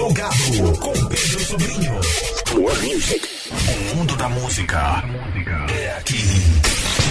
Plugado 0.00 0.78
com 0.78 0.92
Pedro 0.92 1.40
Sobrinho. 1.44 1.92
More 2.54 2.94
music. 2.94 3.28
O 3.92 3.96
mundo 3.96 4.16
da 4.16 4.30
música 4.30 5.04
é 5.70 5.98
aqui. 5.98 6.16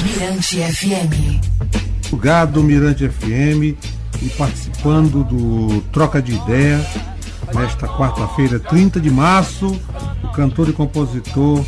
Mirante 0.04 0.58
FM. 0.58 2.10
Plugado 2.10 2.64
Mirante 2.64 3.08
FM 3.08 3.78
e 4.24 4.30
participando 4.36 5.24
do 5.24 5.82
Troca 5.92 6.20
de 6.20 6.34
Ideia 6.34 6.84
nesta 7.54 7.88
quarta-feira, 7.88 8.60
30 8.60 9.00
de 9.00 9.12
março, 9.12 9.68
o 10.24 10.28
cantor 10.30 10.70
e 10.70 10.74
compositor 10.74 11.64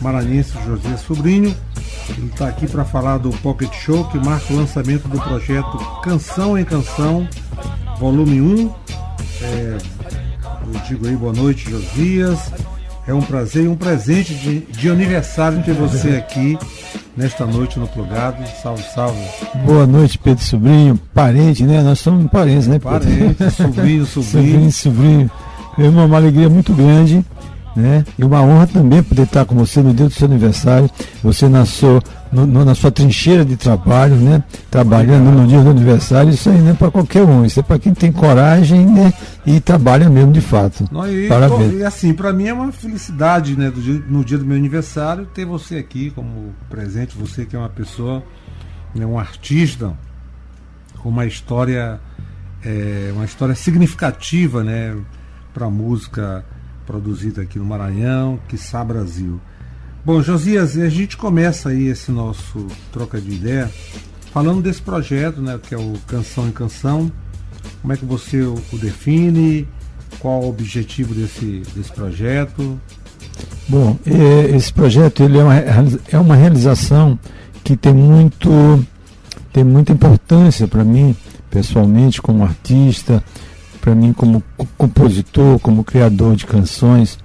maranhense 0.00 0.52
José 0.64 0.96
Sobrinho. 0.96 1.56
Ele 2.10 2.28
está 2.28 2.46
aqui 2.46 2.68
para 2.68 2.84
falar 2.84 3.18
do 3.18 3.30
Pocket 3.38 3.74
Show 3.74 4.04
que 4.10 4.18
marca 4.18 4.52
o 4.52 4.56
lançamento 4.56 5.08
do 5.08 5.20
projeto 5.20 5.76
Canção 6.04 6.56
em 6.56 6.64
Canção, 6.64 7.28
volume 7.98 8.40
1. 8.40 8.74
É, 9.44 9.78
digo 10.80 11.06
aí 11.06 11.16
boa 11.16 11.32
noite, 11.32 11.70
Josias. 11.70 12.52
É 13.06 13.12
um 13.12 13.20
prazer 13.20 13.64
e 13.64 13.68
um 13.68 13.74
presente 13.74 14.32
de, 14.34 14.60
de 14.60 14.88
aniversário 14.88 15.62
ter 15.64 15.74
você 15.74 16.10
aqui 16.10 16.56
nesta 17.16 17.44
noite 17.44 17.78
no 17.78 17.88
Plugado. 17.88 18.42
Salve, 18.62 18.82
salve. 18.94 19.20
Boa 19.66 19.86
noite, 19.86 20.18
Pedro 20.18 20.44
Sobrinho. 20.44 21.00
Parente, 21.12 21.64
né? 21.64 21.82
Nós 21.82 21.98
somos 21.98 22.30
parentes, 22.30 22.68
né, 22.68 22.78
Pedro? 22.78 23.00
Parente, 23.00 23.50
sobrinho, 23.50 24.06
sobrinho. 24.06 24.06
sobrinho, 24.06 24.72
sobrinho. 24.72 25.30
É 25.78 25.88
uma, 25.88 26.04
uma 26.04 26.16
alegria 26.16 26.48
muito 26.48 26.72
grande 26.72 27.24
né? 27.76 28.04
E 28.18 28.24
uma 28.24 28.42
honra 28.42 28.66
também 28.66 29.02
poder 29.02 29.22
estar 29.22 29.44
com 29.44 29.54
você 29.54 29.82
no 29.82 29.92
dia 29.94 30.06
do 30.06 30.12
seu 30.12 30.26
aniversário. 30.26 30.90
Você 31.22 31.48
nasceu 31.48 32.00
no, 32.32 32.46
no, 32.46 32.64
na 32.64 32.74
sua 32.74 32.90
trincheira 32.90 33.44
de 33.44 33.56
trabalho, 33.56 34.16
né? 34.16 34.42
Trabalhando 34.70 35.30
no 35.30 35.46
dia 35.46 35.60
do 35.60 35.70
aniversário, 35.70 36.30
isso 36.30 36.48
aí 36.48 36.60
não 36.60 36.70
é 36.70 36.74
para 36.74 36.90
qualquer 36.90 37.22
um, 37.22 37.44
isso 37.44 37.60
é 37.60 37.62
para 37.62 37.78
quem 37.78 37.92
tem 37.92 38.10
coragem, 38.10 38.86
né? 38.86 39.12
E 39.44 39.60
trabalha 39.60 40.08
mesmo 40.08 40.32
de 40.32 40.40
fato. 40.40 40.88
Não, 40.90 41.06
e, 41.06 41.28
Parabéns. 41.28 41.74
E 41.74 41.84
assim, 41.84 42.14
para 42.14 42.32
mim 42.32 42.46
é 42.46 42.54
uma 42.54 42.72
felicidade, 42.72 43.56
né? 43.56 43.70
Dia, 43.70 44.02
no 44.08 44.24
dia 44.24 44.38
do 44.38 44.46
meu 44.46 44.56
aniversário, 44.56 45.26
ter 45.26 45.44
você 45.44 45.76
aqui 45.76 46.10
como 46.10 46.54
presente, 46.70 47.16
você 47.16 47.44
que 47.44 47.54
é 47.54 47.58
uma 47.58 47.68
pessoa, 47.68 48.22
né, 48.94 49.04
um 49.04 49.18
artista 49.18 49.92
com 51.02 51.10
uma 51.10 51.26
história, 51.26 52.00
é, 52.64 53.10
uma 53.14 53.26
história 53.26 53.54
significativa, 53.54 54.64
né? 54.64 54.96
Para 55.52 55.66
a 55.66 55.70
música 55.70 56.44
produzida 56.86 57.42
aqui 57.42 57.58
no 57.58 57.64
Maranhão, 57.64 58.40
quiçá 58.48 58.82
Brasil. 58.82 59.38
Bom, 60.04 60.20
Josias, 60.20 60.76
a 60.76 60.88
gente 60.88 61.16
começa 61.16 61.68
aí 61.68 61.86
esse 61.86 62.10
nosso 62.10 62.66
troca 62.90 63.20
de 63.20 63.30
ideia 63.30 63.70
falando 64.32 64.60
desse 64.60 64.82
projeto, 64.82 65.40
né, 65.40 65.60
que 65.62 65.76
é 65.76 65.78
o 65.78 65.92
Canção 66.08 66.48
em 66.48 66.50
Canção. 66.50 67.10
Como 67.80 67.92
é 67.92 67.96
que 67.96 68.04
você 68.04 68.42
o, 68.42 68.60
define? 68.72 69.68
Qual 70.18 70.42
o 70.42 70.48
objetivo 70.48 71.14
desse, 71.14 71.62
desse 71.72 71.92
projeto? 71.92 72.80
Bom, 73.68 73.96
é, 74.04 74.56
esse 74.56 74.72
projeto 74.72 75.22
ele 75.22 75.38
é, 75.38 75.44
uma, 75.44 75.56
é 76.10 76.18
uma 76.18 76.34
realização 76.34 77.16
que 77.62 77.76
tem 77.76 77.94
muito 77.94 78.84
tem 79.52 79.62
muita 79.62 79.92
importância 79.92 80.66
para 80.66 80.82
mim 80.82 81.14
pessoalmente 81.48 82.20
como 82.20 82.42
artista 82.42 83.22
para 83.82 83.94
mim 83.94 84.12
como 84.12 84.42
compositor, 84.78 85.58
como 85.58 85.84
criador 85.84 86.36
de 86.36 86.46
canções, 86.46 87.18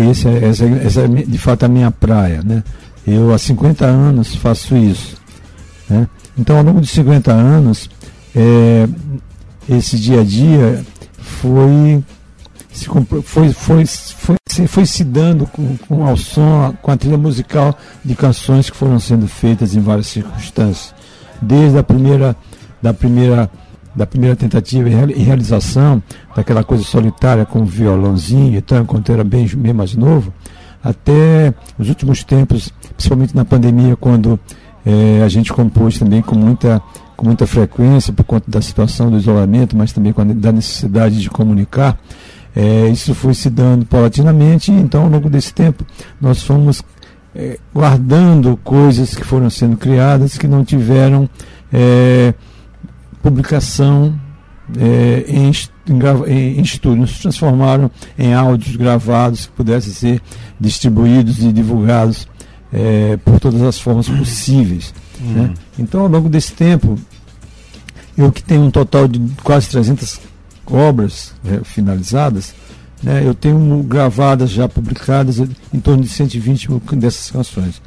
esse 0.00 0.28
é, 0.28 0.44
essa, 0.48 0.64
essa 0.64 1.00
é 1.02 1.08
de 1.08 1.38
fato 1.38 1.64
a 1.64 1.68
minha 1.68 1.90
praia, 1.90 2.42
né? 2.44 2.62
Eu 3.06 3.32
há 3.32 3.38
50 3.38 3.84
anos 3.84 4.34
faço 4.36 4.76
isso, 4.76 5.16
né? 5.88 6.08
Então 6.38 6.56
ao 6.56 6.62
longo 6.62 6.80
de 6.80 6.86
50 6.86 7.32
anos, 7.32 7.90
é, 8.34 8.88
esse 9.68 9.98
dia 9.98 10.20
a 10.20 10.24
dia 10.24 10.84
foi 11.18 12.02
se, 12.72 12.86
foi, 13.24 13.52
foi, 13.52 13.84
foi, 13.86 14.66
foi 14.66 14.86
se 14.86 15.04
dando 15.04 15.46
com, 15.46 15.76
com 15.76 16.06
ao 16.06 16.16
som, 16.16 16.74
com 16.80 16.90
a 16.90 16.96
trilha 16.96 17.18
musical 17.18 17.76
de 18.04 18.14
canções 18.14 18.70
que 18.70 18.76
foram 18.76 18.98
sendo 18.98 19.26
feitas 19.26 19.74
em 19.74 19.80
várias 19.80 20.06
circunstâncias. 20.06 20.94
Desde 21.42 21.78
a 21.78 21.82
primeira, 21.82 22.36
da 22.80 22.94
primeira 22.94 23.50
da 23.94 24.06
primeira 24.06 24.36
tentativa 24.36 24.88
e 24.88 25.22
realização 25.22 26.02
daquela 26.34 26.62
coisa 26.62 26.84
solitária 26.84 27.44
com 27.44 27.60
o 27.60 27.64
violãozinho 27.64 28.56
e 28.56 28.60
tal, 28.60 28.82
enquanto 28.82 29.10
era 29.10 29.24
bem, 29.24 29.46
bem 29.46 29.72
mais 29.72 29.94
novo, 29.94 30.32
até 30.82 31.52
os 31.78 31.88
últimos 31.88 32.24
tempos, 32.24 32.72
principalmente 32.96 33.34
na 33.34 33.44
pandemia, 33.44 33.96
quando 33.96 34.38
é, 34.84 35.22
a 35.22 35.28
gente 35.28 35.52
compôs 35.52 35.98
também 35.98 36.22
com 36.22 36.34
muita, 36.34 36.80
com 37.16 37.26
muita 37.26 37.46
frequência 37.46 38.12
por 38.12 38.24
conta 38.24 38.50
da 38.50 38.62
situação 38.62 39.10
do 39.10 39.18
isolamento, 39.18 39.76
mas 39.76 39.92
também 39.92 40.14
a, 40.16 40.24
da 40.24 40.52
necessidade 40.52 41.20
de 41.20 41.28
comunicar, 41.28 41.98
é, 42.54 42.88
isso 42.88 43.14
foi 43.14 43.34
se 43.34 43.50
dando 43.50 43.84
paulatinamente, 43.84 44.72
então 44.72 45.02
ao 45.02 45.08
longo 45.08 45.28
desse 45.28 45.52
tempo 45.52 45.84
nós 46.20 46.42
fomos 46.42 46.82
é, 47.34 47.58
guardando 47.72 48.58
coisas 48.64 49.14
que 49.14 49.24
foram 49.24 49.50
sendo 49.50 49.76
criadas 49.76 50.36
que 50.36 50.48
não 50.48 50.64
tiveram 50.64 51.28
publicação 53.22 54.18
é, 54.78 55.24
em, 55.28 55.50
em, 55.88 56.58
em 56.58 56.62
estúdio, 56.62 57.06
se 57.06 57.22
transformaram 57.22 57.90
em 58.18 58.34
áudios 58.34 58.76
gravados 58.76 59.46
que 59.46 59.52
pudessem 59.52 59.92
ser 59.92 60.22
distribuídos 60.58 61.38
e 61.42 61.52
divulgados 61.52 62.28
é, 62.72 63.16
por 63.24 63.40
todas 63.40 63.62
as 63.62 63.78
formas 63.78 64.08
possíveis. 64.08 64.94
Uhum. 65.20 65.32
Né? 65.32 65.54
Então, 65.78 66.02
ao 66.02 66.08
longo 66.08 66.28
desse 66.28 66.52
tempo, 66.52 66.98
eu 68.16 68.30
que 68.30 68.42
tenho 68.42 68.62
um 68.62 68.70
total 68.70 69.08
de 69.08 69.20
quase 69.42 69.68
300 69.70 70.20
obras 70.66 71.34
é, 71.44 71.64
finalizadas, 71.64 72.54
né, 73.02 73.22
eu 73.24 73.34
tenho 73.34 73.82
gravadas 73.82 74.50
já 74.50 74.68
publicadas 74.68 75.38
em 75.38 75.80
torno 75.80 76.02
de 76.02 76.08
120 76.08 76.68
dessas 76.96 77.30
canções. 77.30 77.80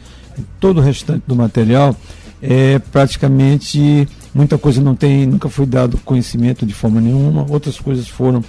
Todo 0.59 0.79
o 0.79 0.81
restante 0.81 1.23
do 1.27 1.35
material 1.35 1.95
é 2.41 2.79
praticamente 2.79 4.07
muita 4.33 4.57
coisa 4.57 4.81
não 4.81 4.95
tem, 4.95 5.25
nunca 5.25 5.49
foi 5.49 5.65
dado 5.65 5.97
conhecimento 5.99 6.65
de 6.65 6.73
forma 6.73 6.99
nenhuma, 6.99 7.45
outras 7.49 7.79
coisas 7.79 8.07
foram 8.07 8.43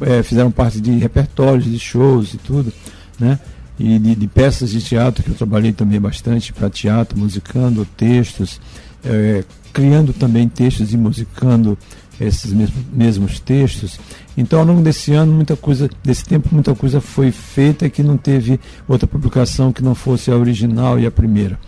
é, 0.00 0.22
fizeram 0.22 0.50
parte 0.50 0.80
de 0.80 0.90
repertórios, 0.92 1.64
de 1.64 1.78
shows 1.78 2.34
e 2.34 2.38
tudo, 2.38 2.72
né? 3.18 3.38
E 3.78 3.98
de, 3.98 4.14
de 4.14 4.26
peças 4.26 4.70
de 4.70 4.80
teatro 4.80 5.22
que 5.22 5.30
eu 5.30 5.34
trabalhei 5.34 5.72
também 5.72 6.00
bastante 6.00 6.52
para 6.52 6.70
teatro, 6.70 7.18
musicando 7.18 7.84
textos, 7.96 8.60
é, 9.04 9.44
criando 9.72 10.12
também 10.12 10.48
textos 10.48 10.92
e 10.92 10.96
musicando 10.96 11.76
esses 12.20 12.52
mesmos, 12.52 12.84
mesmos 12.92 13.40
textos. 13.40 13.98
Então, 14.36 14.60
ao 14.60 14.64
longo 14.64 14.82
desse 14.82 15.12
ano, 15.12 15.32
muita 15.32 15.56
coisa, 15.56 15.90
desse 16.02 16.24
tempo, 16.24 16.48
muita 16.52 16.74
coisa 16.74 17.00
foi 17.00 17.32
feita 17.32 17.88
que 17.88 18.02
não 18.02 18.16
teve 18.16 18.60
outra 18.86 19.06
publicação 19.06 19.72
que 19.72 19.82
não 19.82 19.94
fosse 19.94 20.30
a 20.30 20.36
original 20.36 20.98
e 20.98 21.06
a 21.06 21.10
primeira. 21.10 21.58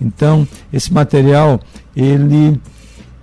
Então, 0.00 0.48
esse 0.72 0.92
material, 0.92 1.60
ele 1.94 2.58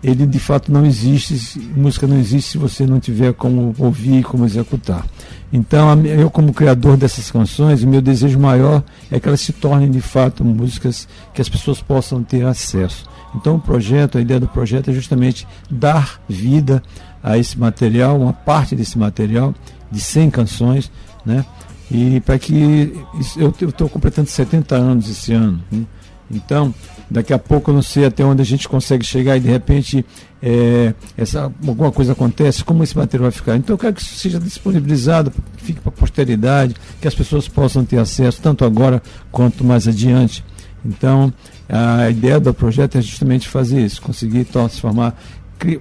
ele 0.03 0.25
de 0.25 0.40
fato 0.40 0.72
não 0.72 0.85
existe, 0.85 1.59
música 1.75 2.06
não 2.06 2.18
existe 2.18 2.52
se 2.52 2.58
você 2.58 2.85
não 2.85 3.00
tiver 3.00 3.34
como 3.34 3.74
ouvir 3.80 4.19
e 4.19 4.24
como 4.24 4.46
executar. 4.46 5.06
Então, 5.52 6.06
eu 6.06 6.30
como 6.30 6.53
criador 6.53 6.97
dessas 6.97 7.31
canções, 7.31 7.81
o 7.84 7.88
meu 7.88 8.02
desejo 8.02 8.40
maior 8.40 8.84
é 9.09 9.19
que 9.19 9.28
elas 9.28 9.41
se 9.41 9.53
tornem 9.53 9.90
de 9.90 10.02
fato 10.02 10.44
músicas 10.44 11.08
que 11.34 11.41
as 11.41 11.50
pessoas 11.50 11.81
possam 11.81 12.22
ter 12.22 12.46
acesso. 12.46 13.06
Então, 13.35 13.56
o 13.56 13.59
projeto, 13.59 14.18
a 14.18 14.22
ideia 14.22 14.40
do 14.40 14.47
projeto 14.47 14.90
é 14.90 14.94
justamente 14.94 15.47
dar 15.69 16.22
vida 16.28 16.84
a 17.24 17.38
esse 17.38 17.58
material, 17.58 18.19
uma 18.19 18.34
parte 18.34 18.75
desse 18.75 18.97
material, 18.97 19.53
de 19.91 20.00
100 20.00 20.29
canções, 20.29 20.91
né? 21.25 21.46
E 21.90 22.19
para 22.22 22.38
que. 22.38 22.94
Eu 23.38 23.53
estou 23.69 23.88
completando 23.88 24.29
70 24.29 24.75
anos 24.75 25.09
esse 25.09 25.34
ano. 25.34 25.62
Né? 25.72 25.84
Então, 26.29 26.74
daqui 27.09 27.34
a 27.34 27.40
pouco 27.40 27.72
eu 27.72 27.75
não 27.75 27.81
sei 27.81 28.06
até 28.06 28.23
onde 28.23 28.41
a 28.41 28.45
gente 28.45 28.68
consegue 28.68 29.06
chegar 29.06 29.38
e 29.38 29.40
de 29.40 29.47
repente 29.47 30.06
é, 30.41 30.94
essa, 31.18 31.44
alguma 31.66 31.91
coisa 31.91 32.12
acontece, 32.12 32.63
como 32.63 32.84
esse 32.84 32.97
material 32.97 33.29
vai 33.29 33.31
ficar. 33.31 33.56
Então 33.56 33.73
eu 33.73 33.78
quero 33.78 33.94
que 33.94 34.01
isso 34.01 34.16
seja 34.16 34.40
disponibilizado, 34.40 35.31
fique 35.57 35.79
para 35.79 35.90
a 35.90 35.91
posteridade, 35.91 36.76
que 37.02 37.08
as 37.08 37.16
pessoas 37.16 37.47
possam 37.47 37.84
ter 37.85 37.97
acesso, 37.97 38.41
tanto 38.41 38.66
agora 38.66 39.02
quanto 39.32 39.64
mais 39.64 39.87
adiante. 39.87 40.43
Então, 40.85 41.34
a 41.67 42.09
ideia 42.09 42.40
do 42.40 42.53
projeto 42.53 42.97
é 42.97 43.02
justamente 43.02 43.47
fazer 43.47 43.84
isso, 43.84 44.02
conseguir 44.02 44.46
transformar, 44.46 45.16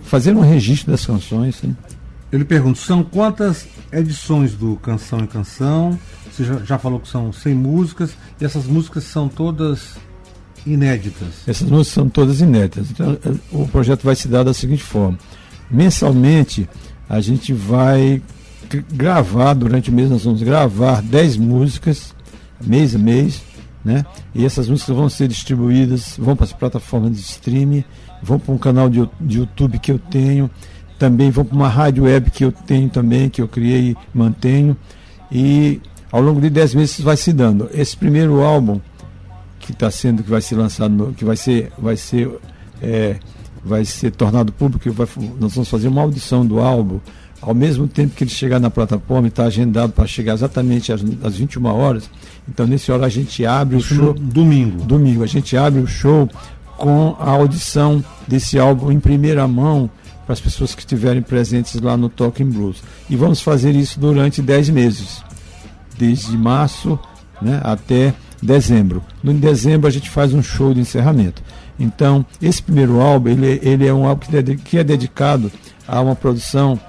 fazer 0.02 0.34
um 0.34 0.40
registro 0.40 0.90
das 0.90 1.04
canções. 1.06 1.62
Né? 1.62 1.74
Eu 2.32 2.38
lhe 2.38 2.44
pergunto, 2.44 2.78
são 2.78 3.04
quantas 3.04 3.68
edições 3.92 4.54
do 4.54 4.76
Canção 4.76 5.20
em 5.20 5.26
Canção? 5.26 5.98
Você 6.30 6.44
já, 6.44 6.58
já 6.58 6.78
falou 6.78 6.98
que 6.98 7.08
são 7.08 7.32
100 7.32 7.54
músicas, 7.54 8.16
e 8.40 8.44
essas 8.44 8.66
músicas 8.66 9.04
são 9.04 9.28
todas 9.28 9.96
inéditas. 10.66 11.28
Essas 11.46 11.68
músicas 11.68 11.94
são 11.94 12.08
todas 12.08 12.40
inéditas. 12.40 12.90
Então, 12.90 13.16
o 13.52 13.66
projeto 13.68 14.02
vai 14.02 14.16
se 14.16 14.28
dar 14.28 14.42
da 14.42 14.52
seguinte 14.52 14.82
forma: 14.82 15.18
mensalmente, 15.70 16.68
a 17.08 17.20
gente 17.20 17.52
vai 17.52 18.20
gravar, 18.92 19.54
durante 19.54 19.90
o 19.90 19.92
mês, 19.92 20.10
nós 20.10 20.24
vamos 20.24 20.42
gravar 20.42 21.00
10 21.00 21.36
músicas, 21.36 22.14
mês 22.64 22.94
a 22.94 22.98
mês, 22.98 23.42
né? 23.84 24.04
E 24.34 24.44
essas 24.44 24.68
músicas 24.68 24.96
vão 24.96 25.08
ser 25.08 25.28
distribuídas, 25.28 26.16
vão 26.18 26.34
para 26.34 26.44
as 26.44 26.52
plataformas 26.52 27.12
de 27.12 27.20
streaming, 27.20 27.84
vão 28.22 28.38
para 28.38 28.52
um 28.52 28.58
canal 28.58 28.90
de, 28.90 29.08
de 29.20 29.38
YouTube 29.38 29.78
que 29.78 29.92
eu 29.92 29.98
tenho, 29.98 30.50
também 30.98 31.30
vão 31.30 31.44
para 31.44 31.54
uma 31.54 31.68
rádio 31.68 32.04
web 32.04 32.30
que 32.30 32.44
eu 32.44 32.50
tenho 32.50 32.88
também, 32.88 33.28
que 33.30 33.40
eu 33.40 33.46
criei 33.46 33.90
e 33.90 33.96
mantenho. 34.12 34.76
E 35.30 35.80
ao 36.10 36.20
longo 36.20 36.40
de 36.40 36.50
dez 36.50 36.74
meses 36.74 37.00
vai 37.00 37.16
se 37.16 37.32
dando. 37.32 37.68
Esse 37.72 37.96
primeiro 37.96 38.42
álbum 38.42 38.80
que 39.66 39.72
está 39.72 39.90
sendo, 39.90 40.22
que 40.22 40.30
vai 40.30 40.40
ser 40.40 40.56
lançado, 40.56 41.14
que 41.16 41.24
vai 41.24 41.36
ser, 41.36 41.72
vai 41.78 41.96
ser, 41.96 42.30
é, 42.80 43.16
vai 43.64 43.84
ser 43.84 44.12
tornado 44.12 44.52
público, 44.52 44.90
vai, 44.92 45.06
nós 45.38 45.54
vamos 45.54 45.68
fazer 45.68 45.88
uma 45.88 46.02
audição 46.02 46.46
do 46.46 46.60
álbum 46.60 47.00
ao 47.40 47.54
mesmo 47.54 47.86
tempo 47.86 48.14
que 48.14 48.24
ele 48.24 48.30
chegar 48.30 48.58
na 48.58 48.70
plataforma, 48.70 49.28
está 49.28 49.44
agendado 49.44 49.92
para 49.92 50.06
chegar 50.06 50.34
exatamente 50.34 50.92
às, 50.92 51.00
às 51.22 51.36
21 51.36 51.64
horas. 51.66 52.10
Então, 52.48 52.66
nesse 52.66 52.90
hora, 52.90 53.06
a 53.06 53.08
gente 53.08 53.44
abre 53.44 53.76
Isso 53.76 53.94
o 53.94 53.96
show. 53.96 54.14
Domingo. 54.14 54.82
Domingo. 54.84 55.22
A 55.22 55.26
gente 55.26 55.56
abre 55.56 55.80
o 55.80 55.86
show 55.86 56.28
com 56.76 57.16
a 57.18 57.30
audição 57.30 58.04
desse 58.26 58.58
álbum 58.58 58.90
em 58.90 59.00
primeira 59.00 59.46
mão 59.46 59.90
para 60.24 60.32
as 60.32 60.40
pessoas 60.40 60.74
que 60.74 60.80
estiverem 60.80 61.22
presentes 61.22 61.80
lá 61.80 61.96
no 61.96 62.08
Talking 62.08 62.50
Blues. 62.50 62.82
E 63.08 63.14
vamos 63.14 63.40
fazer 63.40 63.74
isso 63.76 64.00
durante 64.00 64.42
10 64.42 64.70
meses, 64.70 65.22
desde 65.96 66.36
março 66.36 66.98
né, 67.40 67.60
até 67.62 68.12
dezembro. 68.42 69.02
No 69.22 69.32
dezembro 69.34 69.86
a 69.86 69.90
gente 69.90 70.10
faz 70.10 70.32
um 70.32 70.42
show 70.42 70.72
de 70.72 70.80
encerramento. 70.80 71.42
Então, 71.78 72.24
esse 72.40 72.62
primeiro 72.62 73.00
álbum, 73.00 73.28
ele, 73.30 73.60
ele 73.62 73.86
é 73.86 73.92
um 73.92 74.06
álbum 74.06 74.26
que 74.64 74.78
é 74.78 74.84
dedicado 74.84 75.50
a 75.86 76.00
uma 76.00 76.16
produção 76.16 76.80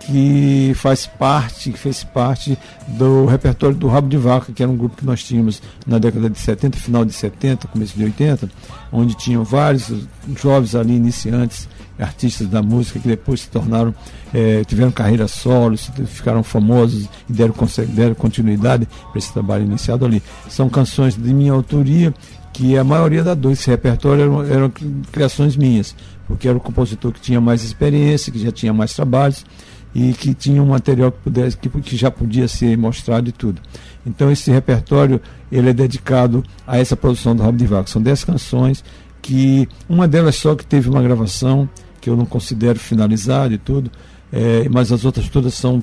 que 0.00 0.72
faz 0.74 1.06
parte, 1.06 1.70
que 1.70 1.78
fez 1.78 2.02
parte 2.02 2.58
do 2.88 3.26
repertório 3.26 3.76
do 3.76 3.88
Rabo 3.88 4.08
de 4.08 4.16
Vaca, 4.16 4.52
que 4.52 4.62
era 4.62 4.70
um 4.70 4.76
grupo 4.76 4.96
que 4.96 5.04
nós 5.04 5.22
tínhamos 5.22 5.62
na 5.86 5.98
década 5.98 6.28
de 6.28 6.38
70, 6.38 6.78
final 6.78 7.04
de 7.04 7.12
70, 7.12 7.68
começo 7.68 7.96
de 7.96 8.04
80, 8.04 8.50
onde 8.90 9.14
tinham 9.16 9.44
vários 9.44 9.92
jovens 10.36 10.74
ali 10.74 10.96
iniciantes, 10.96 11.68
artistas 11.98 12.48
da 12.48 12.62
música 12.62 12.98
que 12.98 13.08
depois 13.08 13.42
se 13.42 13.48
tornaram, 13.48 13.94
eh, 14.32 14.62
tiveram 14.66 14.90
carreira 14.90 15.28
solo, 15.28 15.76
ficaram 16.06 16.42
famosos 16.42 17.08
e 17.28 17.32
deram, 17.32 17.54
deram 17.88 18.14
continuidade 18.14 18.88
para 19.10 19.18
esse 19.18 19.32
trabalho 19.32 19.64
iniciado 19.64 20.04
ali. 20.04 20.22
São 20.48 20.68
canções 20.68 21.16
de 21.16 21.32
minha 21.34 21.52
autoria, 21.52 22.12
que 22.52 22.76
a 22.76 22.84
maioria 22.84 23.24
da 23.24 23.34
desse 23.34 23.70
repertório 23.70 24.22
eram, 24.22 24.44
eram 24.44 24.72
criações 25.10 25.56
minhas, 25.56 25.96
porque 26.26 26.46
era 26.46 26.56
o 26.56 26.60
compositor 26.60 27.12
que 27.12 27.20
tinha 27.20 27.40
mais 27.40 27.64
experiência, 27.64 28.32
que 28.32 28.38
já 28.38 28.52
tinha 28.52 28.72
mais 28.72 28.92
trabalhos 28.92 29.44
e 29.94 30.12
que 30.14 30.32
tinha 30.34 30.62
um 30.62 30.68
material 30.68 31.12
que, 31.12 31.18
pudesse, 31.18 31.56
que, 31.56 31.68
que 31.68 31.96
já 31.96 32.10
podia 32.10 32.48
ser 32.48 32.76
mostrado 32.76 33.28
e 33.28 33.32
tudo. 33.32 33.60
Então 34.06 34.30
esse 34.30 34.50
repertório 34.50 35.20
ele 35.50 35.70
é 35.70 35.72
dedicado 35.72 36.42
a 36.66 36.78
essa 36.78 36.96
produção 36.96 37.36
do 37.36 37.42
Rabo 37.42 37.58
de 37.58 37.66
Vaca. 37.66 37.90
São 37.90 38.00
dez 38.00 38.24
canções 38.24 38.82
que 39.22 39.68
uma 39.88 40.06
delas 40.08 40.36
só 40.36 40.54
que 40.54 40.66
teve 40.66 40.90
uma 40.90 41.00
gravação 41.00 41.68
que 42.00 42.10
eu 42.10 42.16
não 42.16 42.26
considero 42.26 42.78
finalizada 42.78 43.54
e 43.54 43.58
tudo, 43.58 43.90
é, 44.32 44.66
mas 44.68 44.90
as 44.90 45.04
outras 45.04 45.28
todas 45.28 45.54
são 45.54 45.82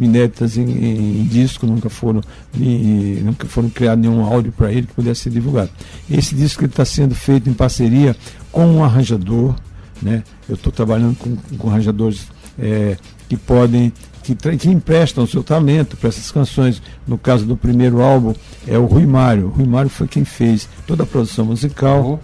inéditas 0.00 0.56
em, 0.56 0.62
em, 0.62 1.20
em 1.20 1.24
disco, 1.24 1.66
nunca 1.66 1.88
foram 1.88 2.20
em, 2.54 3.20
nunca 3.24 3.46
foram 3.46 3.68
criado 3.68 3.98
nenhum 3.98 4.22
áudio 4.22 4.52
para 4.52 4.70
ele 4.70 4.86
que 4.86 4.94
pudesse 4.94 5.22
ser 5.22 5.30
divulgado. 5.30 5.70
Esse 6.08 6.34
disco 6.34 6.64
está 6.64 6.84
sendo 6.84 7.14
feito 7.14 7.50
em 7.50 7.54
parceria 7.54 8.14
com 8.52 8.66
um 8.66 8.84
arranjador, 8.84 9.54
né? 10.00 10.22
Eu 10.48 10.54
estou 10.54 10.72
trabalhando 10.72 11.16
com, 11.16 11.36
com 11.56 11.68
arranjadores 11.68 12.28
é, 12.58 12.96
que 13.28 13.36
podem, 13.36 13.92
que, 14.22 14.34
que 14.34 14.68
emprestam 14.68 15.24
o 15.24 15.26
seu 15.26 15.42
talento 15.42 15.96
para 15.96 16.08
essas 16.08 16.30
canções. 16.30 16.82
No 17.06 17.16
caso 17.18 17.44
do 17.44 17.56
primeiro 17.56 18.02
álbum, 18.02 18.34
é 18.66 18.78
o 18.78 18.84
Rui 18.84 19.06
Mário. 19.06 19.46
O 19.46 19.50
Rui 19.50 19.66
Mário 19.66 19.90
foi 19.90 20.06
quem 20.06 20.24
fez 20.24 20.68
toda 20.86 21.02
a 21.02 21.06
produção 21.06 21.46
musical, 21.46 22.20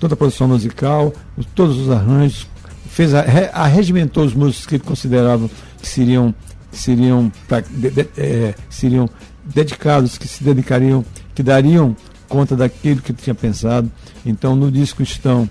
toda 0.00 0.14
a 0.14 0.16
produção 0.16 0.48
musical, 0.48 1.12
todos 1.54 1.78
os 1.78 1.90
arranjos, 1.90 2.46
fez 2.86 3.14
a, 3.14 3.24
arregimentou 3.52 4.24
os 4.24 4.34
músicos 4.34 4.66
que 4.66 4.74
ele 4.76 4.84
considerava 4.84 5.48
que 5.80 5.88
seriam, 5.88 6.34
que 6.70 6.78
seriam, 6.78 7.32
pra, 7.48 7.60
de, 7.60 7.90
de, 7.90 8.08
é, 8.16 8.54
seriam 8.70 9.08
dedicados, 9.44 10.16
que 10.16 10.28
se 10.28 10.42
dedicariam, 10.42 11.04
que 11.34 11.42
dariam 11.42 11.96
conta 12.28 12.56
daquilo 12.56 13.00
que 13.00 13.12
ele 13.12 13.18
tinha 13.20 13.34
pensado. 13.34 13.90
Então 14.24 14.56
no 14.56 14.70
disco 14.70 15.02
estão 15.02 15.48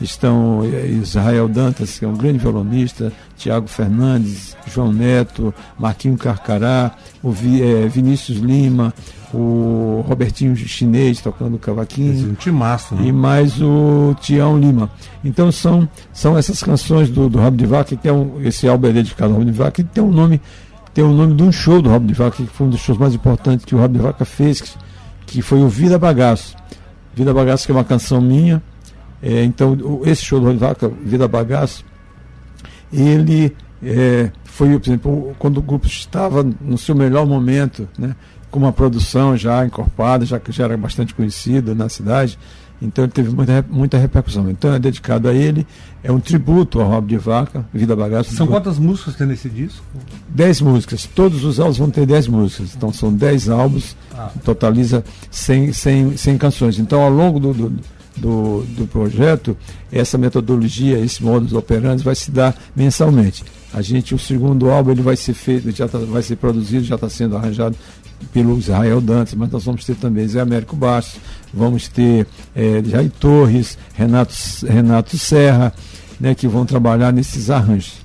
estão 0.00 0.62
eh, 0.64 0.86
Israel 0.86 1.48
Dantas, 1.48 1.98
que 1.98 2.04
é 2.04 2.08
um 2.08 2.16
grande 2.16 2.38
violonista, 2.38 3.12
Tiago 3.36 3.68
Fernandes, 3.68 4.56
João 4.66 4.92
Neto, 4.92 5.54
Marquinho 5.78 6.16
Carcará, 6.16 6.92
o 7.22 7.30
é, 7.30 7.86
Vinícius 7.88 8.38
Lima, 8.38 8.92
o 9.32 10.04
Robertinho 10.06 10.54
Chinês 10.56 11.20
tocando 11.20 11.58
cavaquinho. 11.58 12.30
Um 12.30 12.34
timaço, 12.34 12.94
né? 12.94 13.06
E 13.06 13.12
mais 13.12 13.60
o 13.60 14.14
Tião 14.20 14.58
Lima. 14.58 14.90
Então 15.24 15.50
são, 15.50 15.88
são 16.12 16.38
essas 16.38 16.62
canções 16.62 17.10
do, 17.10 17.28
do 17.28 17.38
Rabo 17.38 17.56
de 17.56 17.66
Vaca, 17.66 17.96
que 17.96 18.08
é 18.08 18.12
um, 18.12 18.40
esse 18.42 18.68
álbum 18.68 18.88
é 18.88 18.92
dedicado 18.92 19.32
ao 19.32 19.38
Rabo 19.38 19.50
de 19.50 19.56
Vaca, 19.56 19.70
que 19.72 19.84
tem 19.84 20.02
um 20.02 20.10
nome, 20.10 20.40
tem 20.92 21.04
o 21.04 21.08
um 21.08 21.14
nome 21.14 21.34
de 21.34 21.42
um 21.42 21.50
show 21.50 21.82
do 21.82 21.90
Rabo 21.90 22.06
de 22.06 22.14
Vaca, 22.14 22.36
que 22.36 22.46
foi 22.46 22.66
um 22.66 22.70
dos 22.70 22.80
shows 22.80 22.98
mais 22.98 23.14
importantes 23.14 23.64
que 23.64 23.74
o 23.74 23.78
Rabo 23.78 23.94
de 23.94 24.00
Vaca 24.00 24.24
fez, 24.24 24.60
que, 24.60 24.70
que 25.26 25.42
foi 25.42 25.60
o 25.60 25.68
Vida 25.68 25.98
Bagaço. 25.98 26.56
Vida 27.14 27.34
Bagaço, 27.34 27.66
que 27.66 27.72
é 27.72 27.74
uma 27.74 27.84
canção 27.84 28.20
minha, 28.20 28.62
é, 29.26 29.42
então, 29.42 30.02
esse 30.04 30.22
show 30.22 30.38
do 30.38 30.58
Vaca, 30.58 30.86
Vida 31.02 31.26
Bagaço, 31.26 31.82
ele 32.92 33.56
é, 33.82 34.30
foi, 34.44 34.78
por 34.78 34.86
exemplo, 34.86 35.36
quando 35.38 35.56
o 35.56 35.62
grupo 35.62 35.86
estava 35.86 36.42
no 36.42 36.76
seu 36.76 36.94
melhor 36.94 37.26
momento, 37.26 37.88
né, 37.98 38.14
com 38.50 38.58
uma 38.58 38.70
produção 38.70 39.34
já 39.34 39.64
encorpada, 39.64 40.26
já 40.26 40.38
que 40.38 40.52
já 40.52 40.64
era 40.64 40.76
bastante 40.76 41.14
conhecida 41.14 41.74
na 41.74 41.88
cidade, 41.88 42.38
então 42.82 43.02
ele 43.02 43.12
teve 43.12 43.30
muita, 43.30 43.64
muita 43.70 43.96
repercussão. 43.96 44.50
Então 44.50 44.74
é 44.74 44.78
dedicado 44.78 45.26
a 45.26 45.32
ele, 45.32 45.66
é 46.02 46.12
um 46.12 46.20
tributo 46.20 46.82
ao 46.82 46.90
Rob 46.90 47.08
de 47.08 47.16
Vaca, 47.16 47.64
Vida 47.72 47.96
Bagaço. 47.96 48.34
São 48.34 48.46
quantas 48.46 48.78
músicas 48.78 49.16
tem 49.16 49.26
nesse 49.26 49.48
disco? 49.48 49.82
Dez 50.28 50.60
músicas. 50.60 51.06
Todos 51.06 51.44
os 51.44 51.58
álbuns 51.58 51.78
vão 51.78 51.88
ter 51.88 52.04
dez 52.04 52.28
músicas. 52.28 52.74
Então 52.76 52.92
são 52.92 53.10
dez 53.10 53.48
álbuns, 53.48 53.96
ah. 54.14 54.30
totaliza 54.44 55.02
100, 55.30 55.72
100, 55.72 56.16
100 56.18 56.38
canções. 56.38 56.78
Então 56.78 57.00
ao 57.00 57.10
longo 57.10 57.40
do, 57.40 57.54
do 57.54 57.72
do, 58.16 58.62
do 58.76 58.86
projeto, 58.86 59.56
essa 59.90 60.16
metodologia, 60.16 60.98
esse 60.98 61.22
modus 61.22 61.52
operandi 61.52 62.02
vai 62.02 62.14
se 62.14 62.30
dar 62.30 62.54
mensalmente. 62.74 63.44
A 63.72 63.82
gente, 63.82 64.14
o 64.14 64.18
segundo 64.18 64.70
álbum, 64.70 64.92
ele 64.92 65.02
vai 65.02 65.16
ser 65.16 65.34
feito, 65.34 65.70
já 65.72 65.88
tá, 65.88 65.98
vai 65.98 66.22
ser 66.22 66.36
produzido, 66.36 66.84
já 66.84 66.94
está 66.94 67.08
sendo 67.08 67.36
arranjado 67.36 67.76
pelo 68.32 68.56
Israel 68.58 69.00
Dantas, 69.00 69.34
mas 69.34 69.50
nós 69.50 69.64
vamos 69.64 69.84
ter 69.84 69.96
também 69.96 70.26
Zé 70.28 70.40
Américo 70.40 70.76
Bastos, 70.76 71.20
vamos 71.52 71.88
ter 71.88 72.26
é, 72.54 72.82
Jair 72.84 73.10
Torres, 73.18 73.76
Renato, 73.94 74.34
Renato 74.66 75.18
Serra, 75.18 75.72
né, 76.20 76.34
que 76.34 76.46
vão 76.46 76.64
trabalhar 76.64 77.12
nesses 77.12 77.50
arranjos. 77.50 78.04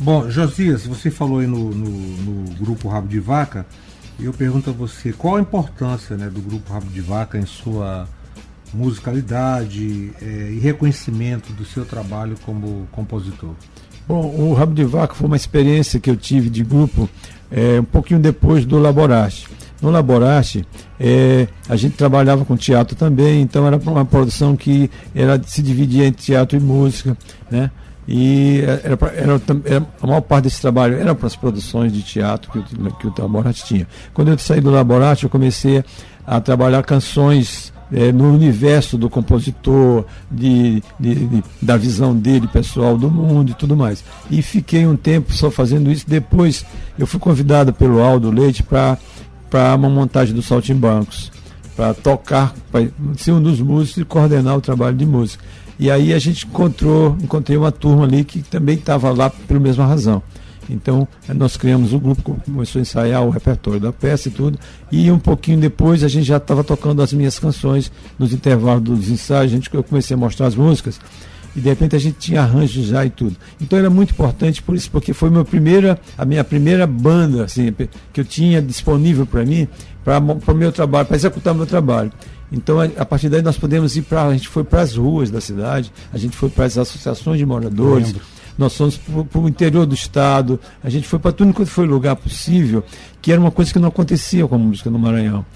Bom, 0.00 0.30
Josias, 0.30 0.86
você 0.86 1.10
falou 1.10 1.40
aí 1.40 1.46
no, 1.46 1.70
no, 1.70 1.90
no 1.90 2.54
grupo 2.54 2.88
Rabo 2.88 3.08
de 3.08 3.18
Vaca, 3.18 3.66
e 4.18 4.24
eu 4.24 4.32
pergunto 4.32 4.70
a 4.70 4.72
você, 4.72 5.12
qual 5.12 5.36
a 5.36 5.40
importância 5.40 6.16
né, 6.16 6.30
do 6.30 6.40
grupo 6.40 6.72
Rabo 6.72 6.86
de 6.86 7.00
Vaca 7.00 7.38
em 7.38 7.46
sua 7.46 8.08
musicalidade 8.72 10.12
é, 10.20 10.50
e 10.52 10.58
reconhecimento 10.58 11.52
do 11.52 11.64
seu 11.64 11.84
trabalho 11.84 12.36
como 12.44 12.86
compositor? 12.92 13.54
Bom, 14.06 14.26
o 14.38 14.54
Rabo 14.54 14.74
de 14.74 14.84
Vaca 14.84 15.14
foi 15.14 15.26
uma 15.26 15.36
experiência 15.36 16.00
que 16.00 16.08
eu 16.08 16.16
tive 16.16 16.48
de 16.48 16.64
grupo 16.64 17.08
é, 17.50 17.80
um 17.80 17.84
pouquinho 17.84 18.20
depois 18.20 18.64
do 18.64 18.78
Laboraste. 18.78 19.48
No 19.80 19.90
Laboraste, 19.90 20.66
é, 20.98 21.46
a 21.68 21.76
gente 21.76 21.96
trabalhava 21.96 22.44
com 22.44 22.56
teatro 22.56 22.96
também, 22.96 23.42
então 23.42 23.66
era 23.66 23.76
uma 23.76 24.04
produção 24.04 24.56
que 24.56 24.90
era, 25.14 25.40
se 25.44 25.62
dividia 25.62 26.06
entre 26.06 26.22
teatro 26.22 26.56
e 26.56 26.60
música, 26.60 27.16
né? 27.50 27.70
E 28.08 28.62
era, 28.62 28.96
era, 29.14 29.40
era, 29.66 29.86
a 30.00 30.06
maior 30.06 30.22
parte 30.22 30.44
desse 30.44 30.62
trabalho 30.62 30.96
era 30.96 31.14
para 31.14 31.26
as 31.26 31.36
produções 31.36 31.92
de 31.92 32.02
teatro 32.02 32.50
que, 32.50 32.62
que 32.62 33.06
o 33.06 33.14
Laboraste 33.18 33.66
tinha. 33.66 33.86
Quando 34.14 34.28
eu 34.28 34.38
saí 34.38 34.62
do 34.62 34.70
Laboraste, 34.70 35.24
eu 35.24 35.30
comecei 35.30 35.84
a 36.26 36.40
trabalhar 36.40 36.82
canções 36.82 37.70
é, 37.92 38.12
no 38.12 38.32
universo 38.32 38.98
do 38.98 39.08
compositor, 39.08 40.04
de, 40.30 40.82
de, 40.98 41.14
de, 41.14 41.44
da 41.60 41.76
visão 41.76 42.14
dele 42.14 42.46
pessoal 42.46 42.96
do 42.96 43.10
mundo 43.10 43.50
e 43.52 43.54
tudo 43.54 43.76
mais. 43.76 44.04
E 44.30 44.42
fiquei 44.42 44.86
um 44.86 44.96
tempo 44.96 45.32
só 45.32 45.50
fazendo 45.50 45.90
isso. 45.90 46.04
Depois 46.08 46.64
eu 46.98 47.06
fui 47.06 47.20
convidado 47.20 47.72
pelo 47.72 48.00
Aldo 48.00 48.30
Leite 48.30 48.62
para 48.62 48.98
uma 49.74 49.88
montagem 49.88 50.34
do 50.34 50.42
Saltimbancos, 50.42 51.32
para 51.76 51.94
tocar, 51.94 52.54
ser 53.16 53.32
um 53.32 53.42
dos 53.42 53.60
músicos 53.60 54.02
e 54.02 54.04
coordenar 54.04 54.56
o 54.56 54.60
trabalho 54.60 54.96
de 54.96 55.06
música. 55.06 55.44
E 55.78 55.90
aí 55.90 56.12
a 56.12 56.18
gente 56.18 56.44
encontrou, 56.44 57.16
encontrei 57.22 57.56
uma 57.56 57.70
turma 57.70 58.04
ali 58.04 58.24
que 58.24 58.42
também 58.42 58.74
estava 58.74 59.10
lá 59.10 59.30
pela 59.30 59.60
mesma 59.60 59.86
razão. 59.86 60.22
Então, 60.68 61.08
nós 61.34 61.56
criamos 61.56 61.92
o 61.92 61.98
grupo, 61.98 62.36
começou 62.44 62.78
a 62.78 62.82
ensaiar 62.82 63.24
o 63.24 63.30
repertório 63.30 63.80
da 63.80 63.92
peça 63.92 64.28
e 64.28 64.30
tudo. 64.30 64.58
E 64.92 65.10
um 65.10 65.18
pouquinho 65.18 65.58
depois, 65.58 66.04
a 66.04 66.08
gente 66.08 66.26
já 66.26 66.36
estava 66.36 66.62
tocando 66.62 67.02
as 67.02 67.12
minhas 67.12 67.38
canções 67.38 67.90
nos 68.18 68.32
intervalos 68.32 68.82
dos 68.82 69.08
ensaios. 69.08 69.52
A 69.52 69.54
gente, 69.54 69.70
eu 69.72 69.82
comecei 69.82 70.14
a 70.14 70.18
mostrar 70.18 70.46
as 70.46 70.54
músicas. 70.54 71.00
E 71.56 71.60
de 71.60 71.68
repente 71.68 71.96
a 71.96 71.98
gente 71.98 72.18
tinha 72.18 72.42
arranjos 72.42 72.86
já 72.86 73.04
e 73.04 73.10
tudo. 73.10 73.34
Então 73.60 73.78
era 73.78 73.90
muito 73.90 74.12
importante 74.12 74.62
por 74.62 74.76
isso, 74.76 74.90
porque 74.90 75.12
foi 75.12 75.30
meu 75.30 75.44
primeira, 75.44 75.98
a 76.16 76.24
minha 76.24 76.44
primeira 76.44 76.86
banda 76.86 77.44
assim, 77.44 77.74
que 78.12 78.20
eu 78.20 78.24
tinha 78.24 78.62
disponível 78.62 79.26
para 79.26 79.44
mim, 79.44 79.66
para 80.04 80.18
o 80.20 80.54
meu 80.54 80.70
trabalho, 80.70 81.06
para 81.06 81.16
executar 81.16 81.54
meu 81.54 81.66
trabalho. 81.66 82.12
Então, 82.50 82.78
a, 82.80 83.04
partir 83.04 83.28
daí, 83.28 83.42
nós 83.42 83.58
podemos 83.58 83.96
ir 83.96 84.02
para. 84.02 84.24
A 84.24 84.32
gente 84.32 84.48
foi 84.48 84.64
para 84.64 84.80
as 84.80 84.96
ruas 84.96 85.30
da 85.30 85.40
cidade, 85.40 85.92
a 86.12 86.16
gente 86.16 86.36
foi 86.36 86.48
para 86.48 86.64
as 86.64 86.78
associações 86.78 87.38
de 87.38 87.44
moradores, 87.44 88.14
nós 88.58 88.76
fomos 88.76 88.98
para 88.98 89.40
o 89.40 89.48
interior 89.48 89.86
do 89.86 89.94
estado, 89.94 90.60
a 90.82 90.90
gente 90.90 91.06
foi 91.06 91.20
para 91.20 91.30
tudo 91.30 91.54
quanto 91.54 91.70
foi 91.70 91.86
lugar 91.86 92.16
possível, 92.16 92.84
que 93.22 93.30
era 93.30 93.40
uma 93.40 93.52
coisa 93.52 93.72
que 93.72 93.78
não 93.78 93.88
acontecia 93.88 94.46
com 94.46 94.56
a 94.56 94.58
música 94.58 94.90
no 94.90 94.98
Maranhão. 94.98 95.46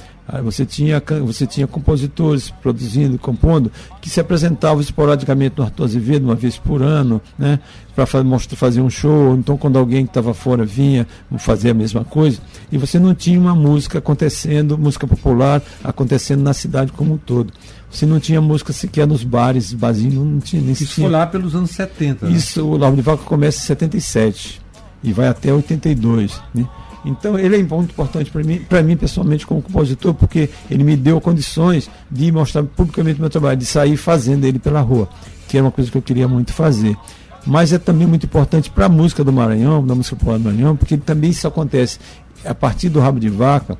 Você 0.45 0.65
tinha, 0.65 1.03
você 1.27 1.47
tinha 1.47 1.67
compositores 1.67 2.49
produzindo, 2.49 3.19
compondo, 3.19 3.71
que 4.01 4.09
se 4.09 4.21
apresentavam 4.21 4.81
esporadicamente 4.81 5.57
no 5.59 5.65
Arthur 5.65 5.85
Azevedo, 5.85 6.25
uma 6.25 6.37
vez 6.37 6.57
por 6.57 6.81
ano, 6.81 7.21
né, 7.37 7.59
para 7.95 8.07
fazer 8.07 8.81
um 8.81 8.89
show. 8.89 9.35
Então, 9.35 9.59
quando 9.59 9.79
alguém 9.79 10.05
que 10.05 10.11
estava 10.11 10.33
fora 10.33 10.65
vinha 10.65 11.07
fazer 11.39 11.71
a 11.71 11.75
mesma 11.75 12.05
coisa, 12.05 12.41
e 12.71 12.79
você 12.79 13.01
não 13.01 13.15
tinha 13.15 13.39
uma 13.39 13.55
música 13.55 13.99
acontecendo, 13.99 14.79
música 14.79 15.07
popular 15.07 15.61
acontecendo 15.83 16.43
na 16.43 16.55
cidade 16.55 16.93
como 16.93 17.15
um 17.15 17.19
todo. 17.19 17.53
Você 17.93 18.07
não 18.07 18.19
tinha 18.19 18.41
música 18.41 18.73
sequer 18.73 19.07
nos 19.07 19.23
bares, 19.23 19.73
barzinhos, 19.75 20.15
não 20.15 20.41
tinha 20.41 20.63
nem 20.63 20.73
Isso 20.73 20.87
tinha. 20.87 21.07
foi 21.07 21.13
lá 21.13 21.27
pelos 21.27 21.55
anos 21.55 21.71
70. 21.73 22.27
Né? 22.27 22.33
Isso, 22.33 22.65
o 22.65 22.77
Lauro 22.79 22.97
de 22.97 23.03
Vaca 23.03 23.23
começa 23.23 23.59
em 23.59 23.67
77 23.67 24.63
e 25.05 25.13
vai 25.13 25.29
até 25.29 25.53
82. 25.53 26.41
Né? 26.55 26.67
Então 27.05 27.39
ele 27.39 27.57
é 27.57 27.63
muito 27.63 27.91
importante 27.91 28.31
para 28.31 28.43
mim, 28.43 28.61
para 28.61 28.83
mim 28.83 28.97
pessoalmente 28.97 29.47
como 29.47 29.61
compositor, 29.61 30.15
porque 30.15 30.49
ele 30.71 30.83
me 30.85 30.97
deu 30.97 31.21
condições 31.21 31.91
de 32.11 32.33
mostrar 32.33 32.63
publicamente 32.63 33.21
meu 33.21 33.29
trabalho, 33.29 33.59
de 33.59 33.67
sair 33.67 33.97
fazendo 33.97 34.45
ele 34.47 34.59
pela 34.59 34.81
rua, 34.81 35.09
que 35.47 35.59
era 35.59 35.67
uma 35.67 35.73
coisa 35.73 35.91
que 35.91 35.99
eu 35.99 36.03
queria 36.03 36.27
muito 36.27 36.53
fazer. 36.53 36.97
Mas 37.45 37.73
é 37.73 37.79
também 37.79 38.07
muito 38.07 38.25
importante 38.25 38.71
para 38.71 38.87
a 38.87 38.89
música 38.89 39.23
do 39.23 39.33
Maranhão, 39.33 39.85
da 39.85 39.95
música 39.95 40.17
popular 40.17 40.39
do 40.39 40.45
Maranhão, 40.45 40.77
porque 40.77 40.97
também 40.97 41.31
isso 41.31 41.47
acontece 41.47 41.99
a 42.45 42.55
partir 42.55 42.89
do 42.89 43.01
rabo 43.01 43.19
de 43.21 43.29
vaca, 43.29 43.77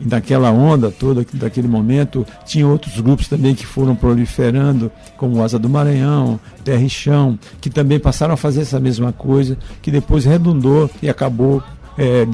e 0.00 0.04
daquela 0.04 0.50
onda 0.50 0.90
toda, 0.90 1.26
daquele 1.34 1.68
momento, 1.68 2.26
tinha 2.44 2.66
outros 2.66 3.00
grupos 3.00 3.28
também 3.28 3.54
que 3.54 3.66
foram 3.66 3.96
proliferando, 3.96 4.90
como 5.16 5.42
Asa 5.42 5.58
do 5.58 5.68
Maranhão, 5.68 6.38
Terra 6.64 6.82
e 6.82 6.90
Chão, 6.90 7.38
que 7.60 7.70
também 7.70 7.98
passaram 7.98 8.34
a 8.34 8.36
fazer 8.36 8.62
essa 8.62 8.78
mesma 8.78 9.12
coisa, 9.12 9.58
que 9.82 9.90
depois 9.90 10.24
redundou 10.24 10.90
e 11.02 11.08
acabou 11.08 11.62
é, 11.98 12.24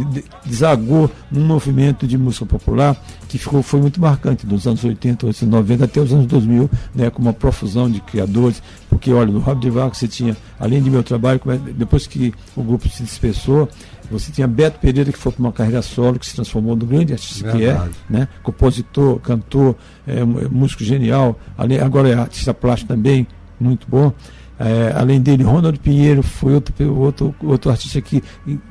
desagou 0.44 1.11
num 1.30 1.47
movimento 1.47 2.06
de 2.06 2.18
música 2.18 2.44
popular 2.44 2.94
que 3.26 3.38
ficou, 3.38 3.62
foi 3.62 3.80
muito 3.80 3.99
marcante 3.99 4.47
dos 4.47 4.66
anos 4.66 4.85
80, 4.85 5.26
90 5.47 5.85
até 5.87 6.00
os 6.00 6.12
anos 6.12 6.26
2000, 6.26 6.71
né, 6.94 7.09
com 7.09 7.23
uma 7.23 7.33
profusão 7.33 7.90
de 7.90 7.99
criadores, 8.00 8.62
porque 8.90 9.11
olha, 9.11 9.33
no 9.33 9.40
Rabo 9.40 9.61
de 9.61 9.71
Vaca 9.71 9.94
você 9.94 10.06
tinha, 10.06 10.37
além 10.61 10.83
de 10.83 10.90
meu 10.90 11.02
trabalho, 11.02 11.40
depois 11.75 12.06
que 12.06 12.35
o 12.54 12.62
grupo 12.62 12.88
se 12.90 13.02
dispersou, 13.02 13.68
você 14.11 14.30
tinha 14.30 14.46
Beto 14.46 14.78
Pereira, 14.78 15.12
que 15.12 15.18
foi 15.18 15.32
para 15.32 15.40
uma 15.40 15.52
carreira 15.52 15.82
solo, 15.82 16.18
que 16.18 16.26
se 16.26 16.34
transformou 16.34 16.76
no 16.76 16.87
grande 16.87 17.12
artista 17.12 17.52
Verdade. 17.52 17.90
que 17.90 18.14
é, 18.14 18.18
né? 18.18 18.28
compositor, 18.42 19.18
cantor, 19.20 19.76
é, 20.06 20.25
músico 20.25 20.84
genial, 20.84 21.38
agora 21.82 22.08
é 22.08 22.14
artista 22.14 22.52
plástico 22.52 22.88
também, 22.88 23.26
muito 23.58 23.87
bom. 23.88 24.12
É, 24.58 24.92
além 24.94 25.20
dele, 25.20 25.42
Ronald 25.42 25.78
Pinheiro 25.80 26.23
foi 26.23 26.54
outro, 26.54 26.96
outro, 26.96 27.34
outro 27.42 27.70
artista 27.70 28.00
que 28.00 28.23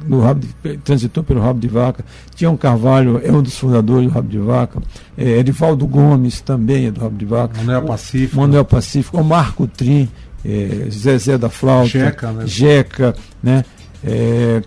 no 0.07 0.21
rabo 0.21 0.39
de, 0.39 0.77
transitou 0.77 1.23
pelo 1.23 1.41
Rabo 1.41 1.59
de 1.59 1.67
Vaca. 1.67 2.05
Tião 2.33 2.55
Carvalho 2.55 3.19
é 3.21 3.31
um 3.31 3.41
dos 3.41 3.57
fundadores 3.57 4.07
do 4.07 4.13
Rabo 4.13 4.29
de 4.29 4.37
Vaca. 4.37 4.81
É, 5.17 5.39
Edivaldo 5.39 5.85
Gomes 5.85 6.39
também 6.39 6.85
é 6.85 6.91
do 6.91 7.01
Rabo 7.01 7.17
de 7.17 7.25
Vaca. 7.25 7.57
Manuel 7.57 7.81
Pacífico. 7.83 8.39
Manuel 8.39 8.63
Pacífico. 8.63 9.17
O 9.19 9.23
Marco 9.25 9.67
Trim, 9.67 10.07
é, 10.45 10.87
Zezé 10.89 11.37
da 11.37 11.49
Flauta. 11.49 11.89
Jeca, 11.89 12.31
né? 12.31 12.47
Jeca, 12.47 13.15
né? 13.43 13.65
É, 14.05 14.61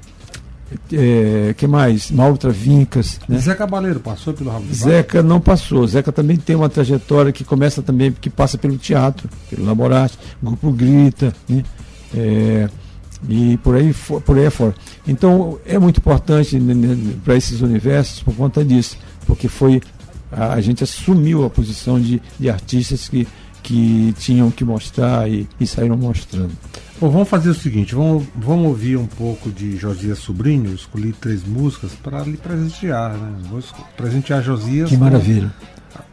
é, 0.93 1.55
que 1.57 1.67
mais? 1.67 2.11
Maltra 2.11 2.51
Vincas. 2.51 3.21
Né? 3.29 3.39
Zé 3.39 3.55
Cabaleiro 3.55 4.01
passou 4.01 4.35
pelo 4.35 4.51
Rabo 4.51 4.67
de 4.67 4.75
Zeca 4.75 5.23
não 5.23 5.41
passou. 5.41 5.87
Zeca 5.87 6.11
também 6.11 6.37
tem 6.37 6.57
uma 6.57 6.69
trajetória 6.69 7.33
que 7.33 7.45
começa 7.45 7.83
também, 7.83 8.13
que 8.13 8.29
passa 8.29 8.59
pelo 8.59 8.77
teatro, 8.77 9.29
pelo 9.49 9.65
Laborate, 9.65 10.19
Grupo 10.43 10.73
Grita, 10.73 11.33
né? 11.49 11.63
É, 12.15 12.69
e 13.29 13.57
por 13.59 13.75
aí, 13.75 13.95
por 13.95 14.39
aí 14.39 14.51
fora. 14.51 14.75
Então 15.07 15.59
é 15.65 15.79
muito 15.79 15.99
importante 15.99 16.59
né, 16.59 16.75
né, 16.75 17.15
para 17.25 17.37
esses 17.37 17.61
universos 17.61 18.23
por 18.23 18.35
conta 18.35 18.65
disso, 18.65 18.99
porque 19.27 19.49
foi 19.49 19.81
a, 20.31 20.55
a 20.55 20.61
gente 20.61 20.85
assumiu 20.85 21.45
a 21.45 21.51
posição 21.51 22.01
de, 22.01 22.21
de 22.39 22.51
artistas 22.51 23.09
que, 23.09 23.27
que 23.63 24.15
tinham 24.19 24.51
que 24.51 24.65
mostrar 24.65 25.29
e, 25.31 25.49
e 25.61 25.67
saíram 25.67 25.97
mostrando. 25.97 26.53
Bom, 26.99 27.11
vamos 27.11 27.29
fazer 27.29 27.51
o 27.51 27.55
seguinte, 27.55 27.95
vamos, 27.95 28.25
vamos 28.35 28.69
ouvir 28.69 28.97
um 28.97 29.07
pouco 29.07 29.51
de 29.51 29.77
Josias 29.77 30.19
Sobrinho, 30.19 30.73
escolhi 30.73 31.13
três 31.13 31.45
músicas 31.45 31.93
para 31.93 32.21
lhe 32.23 32.39
presentear, 32.39 33.13
né? 33.13 33.35
Vou 33.51 33.61
presentear 33.97 34.43
Josias. 34.43 34.89
Que 34.89 34.97
maravilha. 34.97 35.53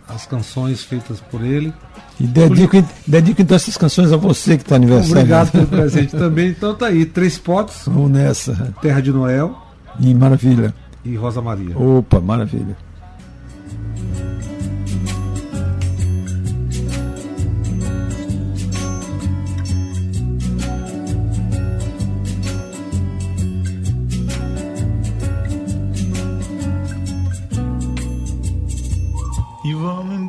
As 0.08 0.25
canções 0.25 0.84
feitas 0.84 1.22
por 1.22 1.42
ele. 1.42 1.74
E 2.20 2.28
dedico, 2.28 2.86
dedico 3.08 3.42
então 3.42 3.56
essas 3.56 3.78
canções 3.78 4.12
a 4.12 4.18
você 4.18 4.58
que 4.58 4.63
está 4.63 4.75
aniversário. 4.75 5.16
Obrigado 5.16 5.52
pelo 5.52 5.68
presente 5.68 6.12
também. 6.12 6.50
Então 6.50 6.75
tá 6.75 6.88
aí, 6.88 7.06
três 7.06 7.38
potes. 7.38 7.84
Vamos 7.86 8.12
nessa. 8.12 8.74
Terra 8.82 9.02
de 9.02 9.12
Noel. 9.12 9.58
E 10.00 10.13
maravilha. 10.13 10.74
E 11.06 11.16
Rosa 11.16 11.42
Maria. 11.42 11.78
Opa, 11.78 12.20
maravilha. 12.20 12.75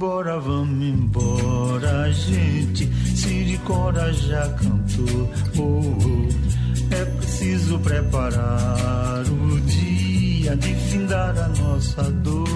Embora, 0.05 0.39
vamos 0.41 0.85
embora, 0.85 2.13
gente. 2.13 2.87
Siricora 3.17 4.13
já 4.13 4.49
cantou. 4.51 5.31
Oh, 5.57 5.61
oh. 5.61 6.95
É 6.95 7.05
preciso 7.05 7.79
preparar 7.79 9.23
o 9.23 9.61
dia 9.61 10.57
de 10.57 10.75
findar 10.75 11.39
a 11.39 11.49
nossa 11.49 12.03
dor. 12.11 12.47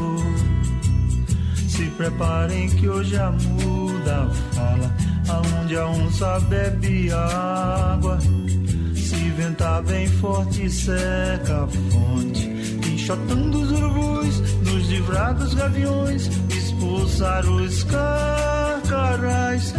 Se 1.68 1.84
preparem 1.96 2.68
que 2.70 2.88
hoje 2.88 3.16
a 3.16 3.30
muda 3.30 4.28
fala. 4.52 4.96
Aonde 5.28 5.76
a 5.76 5.86
onça 5.86 6.40
bebe 6.40 7.10
água. 7.12 8.18
Se 8.94 9.30
ventar 9.36 9.82
bem 9.82 10.06
forte, 10.06 10.68
seca 10.70 11.64
a 11.64 11.68
fonte. 11.68 12.48
Enxotando 12.92 13.60
os 13.60 13.70
urubus 13.70 14.40
nos 14.64 14.88
livrados 14.88 15.54
gaviões 15.54 16.30
expulsar 16.88 17.46
os 17.46 17.84
carcarais, 17.84 19.74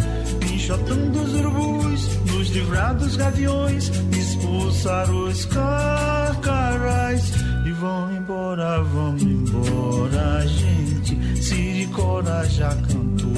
enxotando 0.52 1.22
os 1.22 1.34
urubus, 1.34 2.08
nos 2.26 2.48
livrar 2.50 2.94
dos 2.94 3.16
gaviões, 3.16 3.90
expulsar 4.16 5.10
os 5.10 5.44
carcarais. 5.46 7.32
E 7.66 7.72
vão 7.72 8.12
embora, 8.12 8.82
vão 8.82 9.16
embora, 9.18 10.46
gente. 10.46 11.42
Siricora 11.42 12.48
já 12.48 12.70
cantou. 12.76 13.30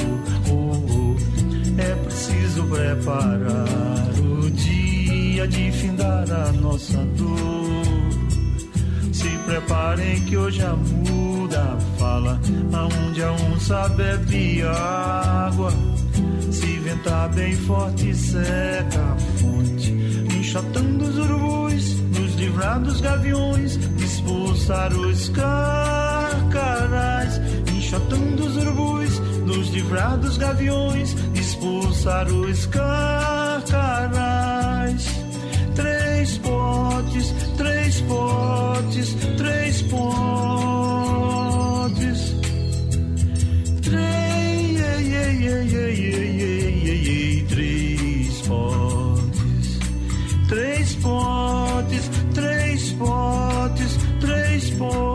Oh, 0.50 0.76
oh. 0.90 1.80
É 1.80 1.94
preciso 2.04 2.64
preparar 2.64 4.08
o 4.20 4.50
dia 4.50 5.48
de 5.48 5.72
findar 5.72 6.30
a 6.30 6.52
nossa 6.52 6.98
dor. 7.16 7.82
Se 9.12 9.28
preparem 9.46 10.20
que 10.24 10.36
hoje 10.36 10.62
a 10.62 10.74
fala, 11.98 12.40
aonde 12.72 13.22
a 13.22 13.32
onça 13.32 13.88
bebe 13.90 14.62
água. 14.62 15.72
Se 16.50 16.78
ventar 16.78 17.28
bem 17.30 17.54
forte, 17.54 18.14
seca 18.14 19.00
a 19.00 19.16
fonte, 19.38 19.92
enxotando 20.38 21.04
os 21.04 21.18
urubus, 21.18 22.00
nos 22.00 22.34
livrar 22.34 22.80
dos 22.80 23.00
gaviões, 23.00 23.78
expulsar 23.98 24.92
os 24.92 25.28
carcarais, 25.30 26.60
enxotando 27.74 28.46
os 28.46 28.56
urubus, 28.56 29.18
nos 29.46 29.68
livrar 29.70 30.18
dos 30.18 30.36
gaviões, 30.36 31.16
expulsar 31.34 32.28
os 32.28 32.66
carcarais 32.66 33.92
três 36.22 36.38
potes, 36.38 37.34
três 37.56 38.00
potes, 38.02 39.14
três 39.36 39.82
potes. 39.82 41.01
Ei, 46.84 47.44
três 47.48 48.42
potes. 48.42 49.78
Três 50.48 50.94
potes, 50.96 52.10
três 52.34 52.92
potes, 52.92 53.98
três 54.20 54.70
potes. 54.70 55.11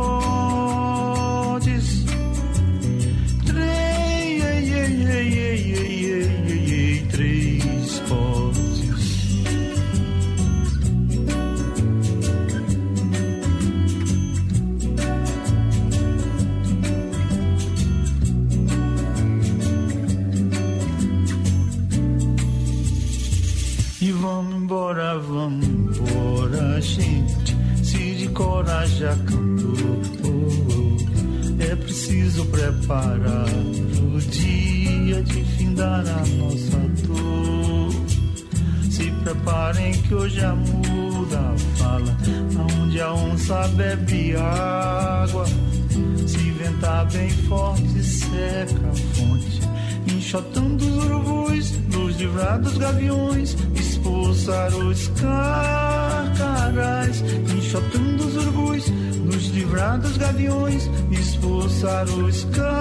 os 54.98 55.08
carcarás, 55.10 57.22
enxotando 57.56 58.26
os 58.26 58.36
urubus, 58.36 58.90
nos 59.26 59.48
livrar 59.50 60.00
dos 60.00 60.18
gaviões, 60.18 60.90
expulsar 61.12 62.10
os 62.10 62.46
cães. 62.46 62.77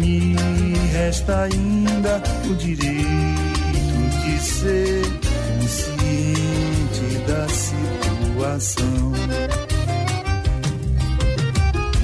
Me 0.00 0.32
resta 0.94 1.42
ainda 1.42 2.22
o 2.50 2.54
direito 2.54 2.96
de 4.24 4.40
ser 4.40 5.02
consciente 5.60 7.18
da 7.28 7.46
situação. 7.50 9.12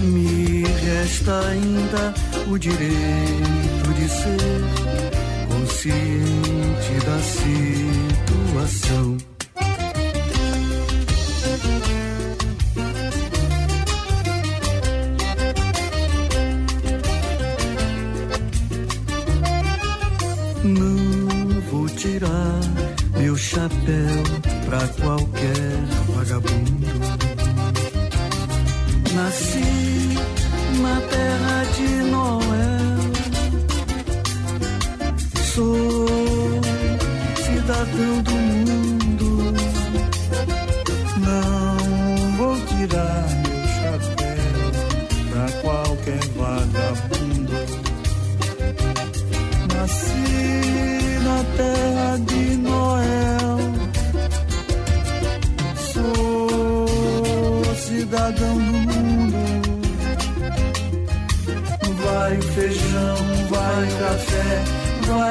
Me 0.02 0.64
resta 0.64 1.40
ainda 1.48 2.12
o 2.48 2.58
direito 2.58 3.94
de 3.96 4.08
ser 4.10 4.60
consciente 5.48 6.92
da 7.06 7.18
situação. 8.52 9.16
pra 24.66 24.86
qualquer 25.00 25.54
vagabundo. 26.08 26.75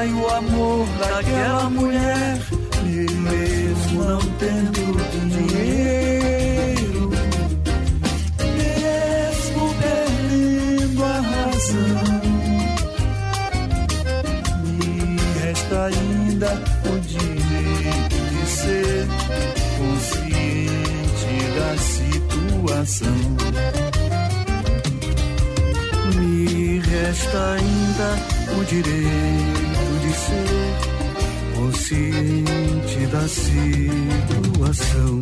Ai, 0.06 0.13
o 0.13 0.30
amor 0.30 0.86
daquela 1.00 1.68
mulher, 1.68 2.38
e 2.84 3.12
mesmo 3.12 4.04
não 4.04 4.20
tendo 4.38 4.96
dinheiro, 5.10 7.10
mesmo 8.54 9.74
perdendo 9.82 11.04
a 11.04 11.22
razão, 11.22 12.22
me 14.62 15.18
resta 15.39 15.86
ainda 15.86 16.52
o 16.86 17.00
direito 17.00 18.20
de 18.30 18.46
ser 18.48 19.08
consciente 19.80 21.34
da 21.58 21.72
situação 21.82 23.18
Me 26.15 26.80
resta 26.80 27.56
ainda 27.56 28.10
o 28.56 28.58
direito 28.65 29.64
ser 30.15 31.56
consciente 31.56 33.08
da 33.12 33.28
situação. 33.28 35.19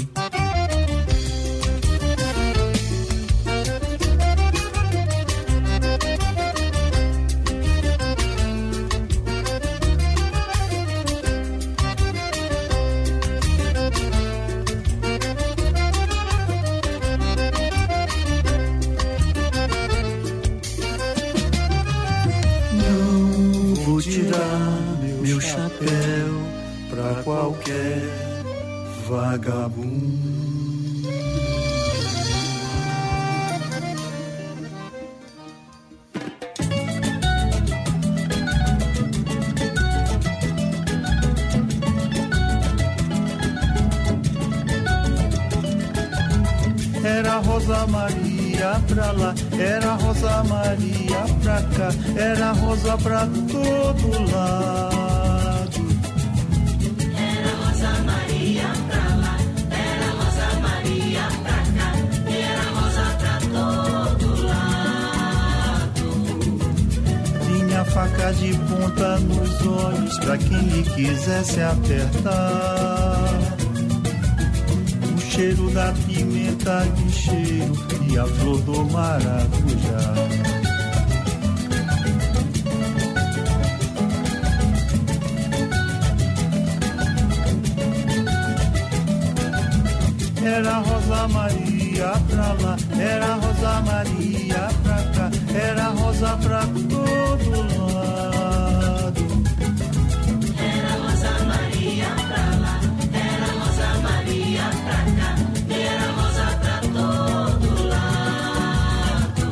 Era 90.63 90.77
Rosa 90.77 91.27
Maria 91.27 92.13
pra 92.29 92.53
lá, 92.63 92.77
era 92.97 93.33
Rosa 93.35 93.81
Maria 93.81 94.69
pra 94.81 95.03
cá, 95.13 95.29
era 95.53 95.87
rosa 95.89 96.37
pra 96.37 96.61
todo 96.89 97.49
lado. 97.91 99.23
Era 100.57 100.93
Rosa 101.03 101.33
Maria 101.43 102.11
pra 102.29 102.45
lá, 102.61 102.79
era 103.13 103.49
Rosa 103.59 103.89
Maria 104.03 104.67
pra 104.85 104.99
cá, 105.17 105.31
era 105.69 106.07
rosa 106.13 106.47
pra 106.61 106.77
todo 106.93 107.67
lado. 107.89 109.43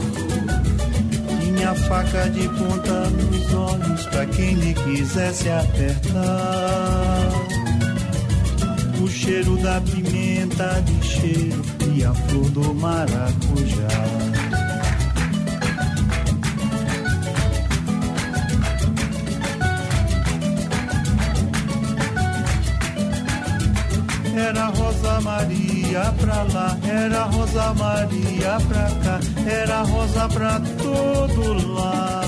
Tinha 1.42 1.72
faca 1.90 2.24
de 2.30 2.48
ponta 2.48 3.10
nos 3.10 3.54
olhos 3.54 4.06
pra 4.06 4.26
quem 4.28 4.54
lhe 4.54 4.74
quisesse 4.74 5.50
apertar. 5.50 7.32
O 9.04 9.08
cheiro 9.10 9.58
da 9.58 9.81
pimenta 10.62 10.82
de 10.82 11.04
cheiro 11.04 11.62
e 11.94 12.04
a 12.04 12.14
flor 12.14 12.50
do 12.52 12.74
maracujá. 12.76 13.88
Era 24.36 24.68
Rosa 24.68 25.22
Maria 25.22 26.14
pra 26.20 26.44
lá, 26.44 26.78
era 26.88 27.24
Rosa 27.24 27.74
Maria 27.74 28.58
pra 28.68 28.90
cá, 29.04 29.20
era 29.46 29.82
rosa 29.82 30.30
pra 30.30 30.62
todo 30.78 31.74
lado. 31.74 32.21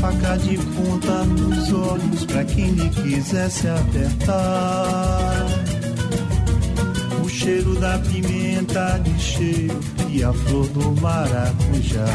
Faca 0.00 0.36
de 0.38 0.56
ponta 0.56 1.24
nos 1.24 1.72
olhos 1.72 2.24
pra 2.24 2.44
quem 2.44 2.70
lhe 2.70 2.88
quisesse 2.90 3.68
apertar. 3.68 5.46
O 7.24 7.28
cheiro 7.28 7.74
da 7.80 7.98
pimenta 7.98 9.00
de 9.02 9.20
cheiro 9.20 9.80
e 10.08 10.22
a 10.22 10.32
flor 10.32 10.66
do 10.68 11.00
maracujá. 11.00 12.06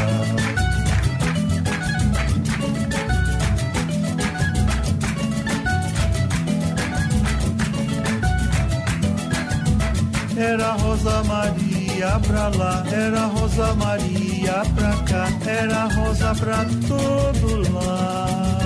Era 10.36 10.72
Rosa 10.72 11.22
Maria 11.24 11.73
pra 12.02 12.48
lá, 12.48 12.84
era 12.90 13.26
Rosa 13.26 13.74
Maria 13.74 14.62
pra 14.74 14.92
cá, 15.04 15.28
era 15.46 15.84
rosa 15.94 16.34
pra 16.34 16.64
todo 16.88 17.72
lado. 17.72 18.64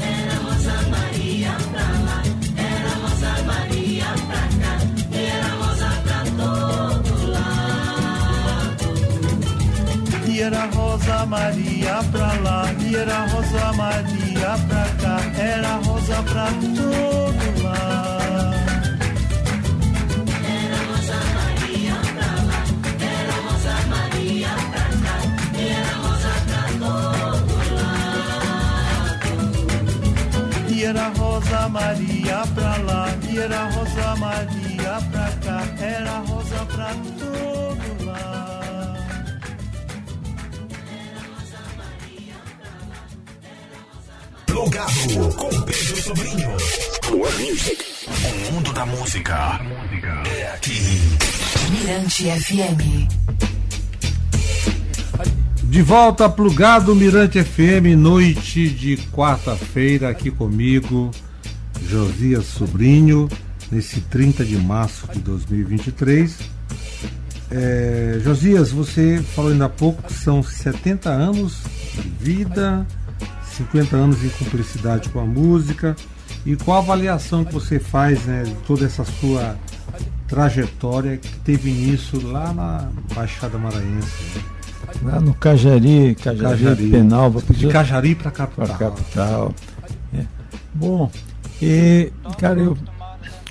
Era 0.00 0.34
Rosa 0.42 0.76
Maria 0.90 1.52
pra 1.70 1.88
lá, 2.06 2.22
era 2.56 2.94
Rosa 3.02 3.42
Maria 3.44 4.06
pra 4.26 4.48
cá, 4.60 4.74
era 5.12 5.50
rosa 5.60 5.90
pra 6.02 6.20
todo 6.36 7.12
lado. 7.30 8.84
E 10.26 10.40
era 10.40 10.64
Rosa 10.66 11.26
Maria 11.26 12.02
pra 12.10 12.32
lá, 12.42 12.72
e 12.80 12.96
era 12.96 13.26
Rosa 13.26 13.72
Maria 13.74 14.58
pra 14.68 14.86
cá, 15.00 15.16
era 15.38 15.76
rosa 15.76 16.22
pra 16.22 16.46
todo 16.46 17.62
lado. 17.62 18.53
E 30.84 30.86
era 30.86 31.08
Rosa 31.16 31.66
Maria 31.70 32.44
pra 32.54 32.76
lá, 32.76 33.08
e 33.26 33.38
era 33.38 33.64
Rosa 33.70 34.16
Maria 34.16 35.00
pra 35.10 35.30
cá, 35.42 35.62
era 35.82 36.18
rosa 36.18 36.66
pra 36.66 36.94
todo 37.18 38.04
lado. 38.04 39.38
Plugado 44.44 45.34
com 45.36 45.62
Pedro 45.62 46.02
Sobrinho. 46.02 46.50
Music. 47.38 47.82
O 48.06 48.52
mundo 48.52 48.70
da 48.74 48.84
música 48.84 49.58
é 50.36 50.52
aqui. 50.52 51.00
Mirante 51.70 52.24
FM. 52.24 53.53
De 55.74 55.82
volta 55.82 56.28
plugado 56.28 56.94
Mirante 56.94 57.42
FM, 57.42 57.98
noite 57.98 58.70
de 58.70 58.96
quarta-feira, 59.12 60.08
aqui 60.08 60.30
comigo, 60.30 61.10
Josias 61.88 62.44
Sobrinho, 62.44 63.28
nesse 63.72 64.00
30 64.02 64.44
de 64.44 64.56
março 64.56 65.08
de 65.12 65.18
2023. 65.18 66.38
É, 67.50 68.20
Josias, 68.22 68.70
você 68.70 69.20
falou 69.34 69.50
ainda 69.50 69.64
há 69.64 69.68
pouco 69.68 70.00
que 70.04 70.12
são 70.12 70.44
70 70.44 71.10
anos 71.10 71.62
de 71.92 72.08
vida, 72.20 72.86
50 73.56 73.96
anos 73.96 74.20
de 74.20 74.28
cumplicidade 74.28 75.08
com 75.08 75.18
a 75.18 75.26
música. 75.26 75.96
E 76.46 76.54
qual 76.54 76.76
a 76.76 76.80
avaliação 76.82 77.44
que 77.44 77.52
você 77.52 77.80
faz 77.80 78.24
né, 78.26 78.44
de 78.44 78.54
toda 78.64 78.86
essa 78.86 79.04
sua 79.04 79.56
trajetória 80.28 81.16
que 81.16 81.36
teve 81.40 81.68
início 81.68 82.24
lá 82.24 82.52
na 82.52 82.88
Baixada 83.12 83.58
Maranhense? 83.58 84.53
Lá 85.02 85.20
no 85.20 85.34
Cajari, 85.34 86.14
Cajari, 86.14 86.64
Cajari. 86.64 86.90
Penal, 86.90 87.30
De 87.50 87.68
Cajari 87.68 88.14
para 88.14 88.30
capital. 88.30 88.64
a 88.64 88.78
capital. 88.78 89.54
É. 90.14 90.24
Bom, 90.74 91.10
e, 91.60 92.12
cara, 92.38 92.60
eu 92.60 92.76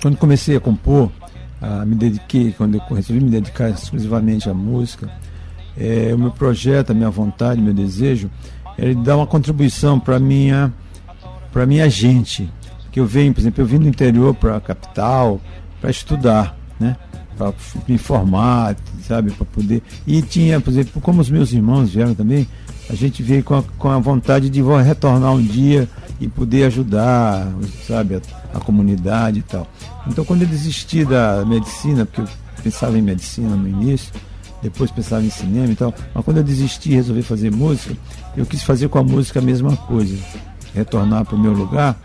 quando 0.04 0.18
comecei 0.18 0.56
a 0.56 0.60
compor, 0.60 1.10
ah, 1.62 1.84
me 1.86 1.94
dediquei, 1.94 2.52
quando 2.52 2.74
eu 2.74 2.94
resolvi 2.94 3.24
me 3.24 3.30
dedicar 3.30 3.70
exclusivamente 3.70 4.50
à 4.50 4.54
música, 4.54 5.10
é, 5.78 6.12
o 6.14 6.18
meu 6.18 6.30
projeto, 6.30 6.90
a 6.90 6.94
minha 6.94 7.08
vontade, 7.08 7.60
meu 7.60 7.72
desejo, 7.72 8.30
era 8.76 8.94
de 8.94 9.02
dar 9.02 9.16
uma 9.16 9.26
contribuição 9.26 9.98
para 9.98 10.18
minha 10.18 10.72
para 11.50 11.64
minha 11.64 11.88
gente, 11.88 12.52
que 12.90 12.98
eu 12.98 13.06
venho, 13.06 13.32
por 13.32 13.40
exemplo, 13.40 13.62
eu 13.62 13.66
vim 13.66 13.78
do 13.78 13.88
interior 13.88 14.34
para 14.34 14.56
a 14.56 14.60
capital 14.60 15.40
para 15.80 15.88
estudar, 15.88 16.56
né? 16.78 16.96
Para 17.36 17.52
me 17.88 17.94
informar, 17.94 18.76
sabe, 19.06 19.30
para 19.32 19.44
poder. 19.44 19.82
E 20.06 20.22
tinha, 20.22 20.60
por 20.60 20.70
exemplo, 20.70 21.00
como 21.00 21.20
os 21.20 21.30
meus 21.30 21.52
irmãos 21.52 21.90
vieram 21.90 22.14
também, 22.14 22.46
a 22.88 22.94
gente 22.94 23.22
veio 23.22 23.42
com 23.42 23.56
a, 23.56 23.62
com 23.78 23.90
a 23.90 23.98
vontade 23.98 24.48
de 24.48 24.62
retornar 24.62 25.32
um 25.32 25.42
dia 25.42 25.88
e 26.20 26.28
poder 26.28 26.64
ajudar, 26.64 27.48
sabe, 27.86 28.16
a, 28.16 28.20
a 28.56 28.60
comunidade 28.60 29.40
e 29.40 29.42
tal. 29.42 29.66
Então, 30.06 30.24
quando 30.24 30.42
eu 30.42 30.48
desisti 30.48 31.04
da 31.04 31.44
medicina, 31.44 32.04
porque 32.06 32.20
eu 32.20 32.28
pensava 32.62 32.96
em 32.98 33.02
medicina 33.02 33.56
no 33.56 33.68
início, 33.68 34.12
depois 34.62 34.90
pensava 34.90 35.22
em 35.22 35.30
cinema 35.30 35.72
e 35.72 35.76
tal, 35.76 35.92
mas 36.14 36.24
quando 36.24 36.38
eu 36.38 36.44
desisti 36.44 36.92
e 36.92 36.94
resolvi 36.94 37.22
fazer 37.22 37.50
música, 37.50 37.94
eu 38.36 38.46
quis 38.46 38.62
fazer 38.62 38.88
com 38.88 38.98
a 38.98 39.02
música 39.02 39.40
a 39.40 39.42
mesma 39.42 39.76
coisa, 39.76 40.16
retornar 40.74 41.24
para 41.24 41.36
o 41.36 41.38
meu 41.38 41.52
lugar 41.52 41.98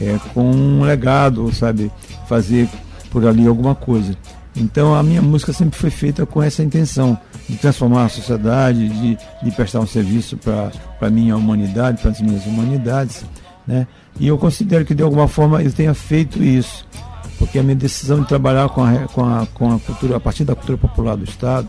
é, 0.00 0.18
com 0.32 0.50
um 0.50 0.82
legado, 0.82 1.52
sabe, 1.52 1.90
fazer 2.28 2.68
por 3.10 3.26
ali 3.26 3.46
alguma 3.46 3.74
coisa. 3.74 4.16
Então 4.58 4.94
a 4.94 5.02
minha 5.02 5.22
música 5.22 5.52
sempre 5.52 5.78
foi 5.78 5.90
feita 5.90 6.26
com 6.26 6.42
essa 6.42 6.62
intenção 6.62 7.18
de 7.48 7.56
transformar 7.56 8.06
a 8.06 8.08
sociedade, 8.08 8.88
de, 8.88 9.18
de 9.42 9.50
prestar 9.52 9.80
um 9.80 9.86
serviço 9.86 10.36
para 10.36 10.72
a 11.00 11.10
minha 11.10 11.36
humanidade, 11.36 12.02
para 12.02 12.10
as 12.10 12.20
minhas 12.20 12.44
humanidades. 12.44 13.24
Né? 13.66 13.86
E 14.18 14.26
eu 14.26 14.36
considero 14.36 14.84
que 14.84 14.94
de 14.94 15.02
alguma 15.02 15.28
forma 15.28 15.62
eu 15.62 15.72
tenha 15.72 15.94
feito 15.94 16.42
isso, 16.42 16.86
porque 17.38 17.58
a 17.58 17.62
minha 17.62 17.76
decisão 17.76 18.20
de 18.20 18.28
trabalhar 18.28 18.68
com 18.70 18.82
a, 18.82 18.98
com 19.08 19.24
a, 19.24 19.46
com 19.46 19.74
a 19.74 19.78
cultura, 19.78 20.16
a 20.16 20.20
partir 20.20 20.44
da 20.44 20.54
cultura 20.54 20.76
popular 20.76 21.16
do 21.16 21.24
Estado, 21.24 21.68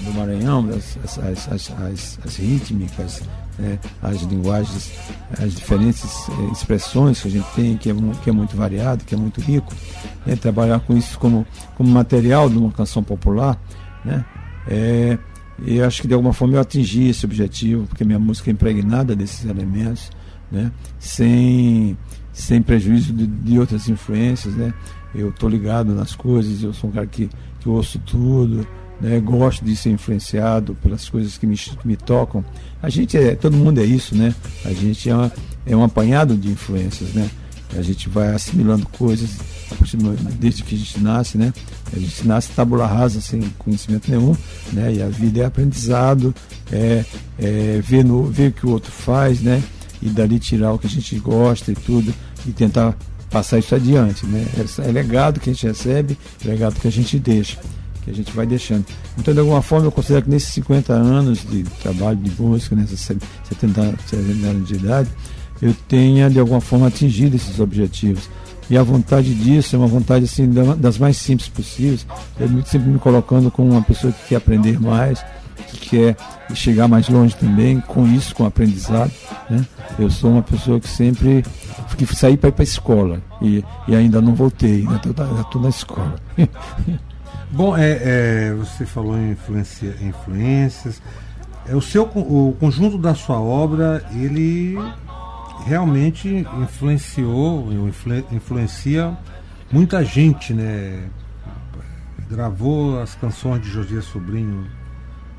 do 0.00 0.12
Maranhão, 0.12 0.68
as, 0.70 1.18
as, 1.18 1.48
as, 1.50 2.18
as 2.24 2.36
rítmicas, 2.36 3.22
né, 3.60 3.78
as 4.02 4.22
linguagens, 4.22 4.92
as 5.38 5.54
diferentes 5.54 6.28
eh, 6.28 6.52
expressões 6.52 7.20
que 7.20 7.28
a 7.28 7.30
gente 7.30 7.46
tem, 7.54 7.76
que 7.76 7.90
é, 7.90 7.94
que 8.22 8.30
é 8.30 8.32
muito 8.32 8.56
variado, 8.56 9.04
que 9.04 9.14
é 9.14 9.18
muito 9.18 9.40
rico, 9.40 9.72
né, 10.24 10.34
trabalhar 10.34 10.80
com 10.80 10.96
isso 10.96 11.18
como, 11.18 11.46
como 11.76 11.90
material 11.90 12.48
de 12.48 12.56
uma 12.56 12.72
canção 12.72 13.02
popular, 13.02 13.60
né, 14.04 14.24
é, 14.66 15.18
e 15.64 15.80
acho 15.82 16.00
que 16.00 16.08
de 16.08 16.14
alguma 16.14 16.32
forma 16.32 16.54
eu 16.54 16.60
atingi 16.60 17.08
esse 17.08 17.26
objetivo, 17.26 17.86
porque 17.86 18.04
minha 18.04 18.18
música 18.18 18.50
é 18.50 18.52
impregnada 18.52 19.14
desses 19.14 19.44
elementos, 19.44 20.10
né, 20.50 20.72
sem, 20.98 21.96
sem 22.32 22.62
prejuízo 22.62 23.12
de, 23.12 23.26
de 23.26 23.58
outras 23.58 23.88
influências, 23.88 24.54
né, 24.54 24.72
eu 25.14 25.28
estou 25.28 25.48
ligado 25.48 25.94
nas 25.94 26.14
coisas, 26.14 26.62
eu 26.62 26.72
sou 26.72 26.88
um 26.88 26.92
cara 26.92 27.06
que, 27.06 27.28
que 27.60 27.68
ouço 27.68 27.98
tudo, 28.00 28.66
né, 29.00 29.18
gosto 29.18 29.64
de 29.64 29.74
ser 29.74 29.90
influenciado 29.90 30.74
pelas 30.82 31.08
coisas 31.08 31.38
que 31.38 31.46
me, 31.46 31.58
me 31.84 31.96
tocam. 31.96 32.44
A 32.82 32.88
gente 32.88 33.16
é, 33.16 33.34
todo 33.34 33.56
mundo 33.56 33.80
é 33.80 33.84
isso, 33.84 34.14
né? 34.14 34.34
A 34.64 34.72
gente 34.72 35.08
é, 35.08 35.14
uma, 35.14 35.32
é 35.66 35.76
um 35.76 35.82
apanhado 35.82 36.36
de 36.36 36.50
influências, 36.50 37.12
né? 37.14 37.30
A 37.76 37.82
gente 37.82 38.08
vai 38.08 38.34
assimilando 38.34 38.86
coisas 38.88 39.30
desde 40.38 40.64
que 40.64 40.74
a 40.74 40.78
gente 40.78 41.00
nasce, 41.00 41.38
né? 41.38 41.52
A 41.94 41.98
gente 41.98 42.26
nasce 42.26 42.50
tabula 42.50 42.86
rasa, 42.86 43.20
sem 43.20 43.40
conhecimento 43.58 44.10
nenhum, 44.10 44.36
né? 44.72 44.94
E 44.94 45.02
a 45.02 45.08
vida 45.08 45.40
é 45.40 45.44
aprendizado, 45.44 46.34
é, 46.70 47.04
é 47.38 47.80
ver, 47.82 48.04
no, 48.04 48.24
ver 48.24 48.50
o 48.50 48.52
que 48.52 48.66
o 48.66 48.70
outro 48.70 48.90
faz, 48.90 49.40
né? 49.40 49.62
E 50.02 50.08
dali 50.08 50.38
tirar 50.38 50.72
o 50.72 50.78
que 50.78 50.86
a 50.86 50.90
gente 50.90 51.18
gosta 51.18 51.70
e 51.70 51.74
tudo, 51.74 52.12
e 52.46 52.52
tentar 52.52 52.96
passar 53.30 53.58
isso 53.58 53.74
adiante, 53.74 54.26
né? 54.26 54.44
É, 54.56 54.88
é 54.88 54.92
legado 54.92 55.38
que 55.38 55.48
a 55.48 55.52
gente 55.52 55.66
recebe, 55.66 56.18
é 56.44 56.48
legado 56.48 56.80
que 56.80 56.88
a 56.88 56.92
gente 56.92 57.18
deixa 57.18 57.58
a 58.10 58.14
gente 58.14 58.32
vai 58.32 58.46
deixando. 58.46 58.84
Então, 59.18 59.32
de 59.32 59.40
alguma 59.40 59.62
forma, 59.62 59.86
eu 59.86 59.92
considero 59.92 60.24
que 60.24 60.30
nesses 60.30 60.52
50 60.54 60.92
anos 60.92 61.44
de 61.48 61.62
trabalho 61.82 62.16
de 62.16 62.30
música, 62.40 62.76
nessas 62.76 63.00
70, 63.00 63.28
70 63.48 63.80
anos 64.46 64.68
de 64.68 64.74
idade, 64.74 65.08
eu 65.62 65.74
tenha, 65.88 66.30
de 66.30 66.38
alguma 66.38 66.60
forma, 66.60 66.86
atingido 66.86 67.36
esses 67.36 67.58
objetivos. 67.60 68.28
E 68.68 68.78
a 68.78 68.82
vontade 68.82 69.34
disso 69.34 69.74
é 69.74 69.78
uma 69.78 69.88
vontade 69.88 70.24
assim, 70.24 70.48
das 70.78 70.96
mais 70.96 71.16
simples 71.16 71.48
possíveis. 71.48 72.06
Eu 72.38 72.48
sempre 72.64 72.88
me 72.88 72.98
colocando 72.98 73.50
como 73.50 73.72
uma 73.72 73.82
pessoa 73.82 74.12
que 74.12 74.28
quer 74.28 74.36
aprender 74.36 74.80
mais, 74.80 75.24
que 75.68 75.90
quer 75.90 76.16
chegar 76.54 76.86
mais 76.86 77.08
longe 77.08 77.34
também, 77.34 77.80
com 77.80 78.06
isso, 78.06 78.34
com 78.34 78.44
o 78.44 78.46
aprendizado. 78.46 79.10
Né? 79.50 79.66
Eu 79.98 80.08
sou 80.08 80.30
uma 80.30 80.42
pessoa 80.42 80.78
que 80.78 80.88
sempre 80.88 81.44
que 81.98 82.06
saí 82.14 82.36
para 82.36 82.48
ir 82.48 82.52
para 82.52 82.62
a 82.62 82.64
escola 82.64 83.20
e, 83.42 83.64
e 83.88 83.94
ainda 83.94 84.22
não 84.22 84.34
voltei, 84.34 84.86
ainda 84.86 85.00
estou 85.40 85.60
na 85.60 85.68
escola. 85.68 86.14
Bom, 87.52 87.76
é, 87.76 87.98
é, 88.02 88.54
você 88.54 88.86
falou 88.86 89.18
em 89.18 89.32
influência, 89.32 89.96
influências. 90.00 91.02
É, 91.66 91.74
o, 91.74 91.80
seu, 91.80 92.04
o 92.04 92.56
conjunto 92.60 92.96
da 92.96 93.14
sua 93.14 93.40
obra, 93.40 94.04
ele 94.14 94.76
realmente 95.66 96.46
influenciou, 96.62 97.72
influ, 97.88 98.24
influencia 98.30 99.16
muita 99.70 100.04
gente, 100.04 100.54
né? 100.54 101.08
Gravou 102.30 103.00
as 103.00 103.16
canções 103.16 103.60
de 103.62 103.68
Josias 103.68 104.04
Sobrinho 104.04 104.66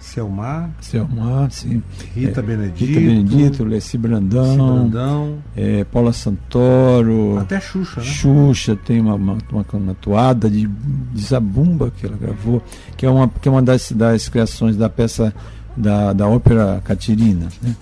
Selmar. 0.01 0.71
Selmar, 0.81 1.51
sim. 1.51 1.81
Rita 2.15 2.39
é, 2.39 2.43
Benedito. 2.43 2.85
Rita 2.85 2.99
Benedito, 2.99 3.63
Leci 3.63 3.97
Brandão. 3.97 4.57
Brandão. 4.57 5.37
É, 5.55 5.83
Paula 5.83 6.11
Santoro. 6.11 7.37
Até 7.37 7.61
Xuxa, 7.61 8.01
né? 8.01 8.05
Xuxa 8.05 8.75
tem 8.75 8.99
uma, 8.99 9.13
uma, 9.13 9.37
uma, 9.51 9.65
uma 9.73 9.93
toada 9.93 10.49
de, 10.49 10.67
de 10.67 11.21
Zabumba 11.21 11.91
que 11.95 12.05
ela 12.07 12.17
gravou, 12.17 12.63
que 12.97 13.05
é 13.05 13.09
uma, 13.09 13.29
que 13.29 13.47
é 13.47 13.51
uma 13.51 13.61
das, 13.61 13.91
das 13.91 14.27
criações 14.27 14.75
da 14.75 14.89
peça 14.89 15.33
da, 15.77 16.13
da 16.13 16.27
ópera 16.27 16.81
Catirina. 16.83 17.47
Né? 17.61 17.75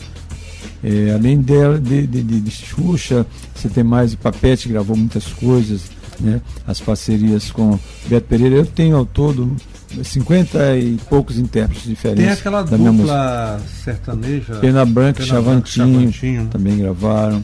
É, 0.83 1.13
além 1.13 1.41
dela, 1.41 1.79
de, 1.79 2.05
de, 2.05 2.21
de, 2.21 2.41
de 2.41 2.51
Xuxa, 2.51 3.25
você 3.55 3.69
tem 3.69 3.83
mais 3.83 4.13
o 4.13 4.17
Papete, 4.17 4.67
gravou 4.69 4.95
muitas 4.95 5.25
coisas, 5.27 5.89
né? 6.19 6.41
as 6.67 6.81
parcerias 6.81 7.49
com 7.49 7.79
Beto 8.07 8.27
Pereira. 8.27 8.55
Eu 8.57 8.65
tenho 8.65 8.97
ao 8.97 9.05
todo 9.05 9.55
50 10.03 10.77
e 10.77 10.97
poucos 11.09 11.37
intérpretes 11.37 11.85
diferentes. 11.85 12.23
Tem 12.23 12.33
aquela 12.33 12.63
da 12.63 12.77
dupla 12.77 13.61
sertaneja. 13.83 14.55
Pena 14.55 14.85
Branca 14.85 15.21
e 15.21 15.25
Chavantinho, 15.25 15.87
Chavantinho, 15.87 16.47
também 16.47 16.77
gravaram. 16.77 17.43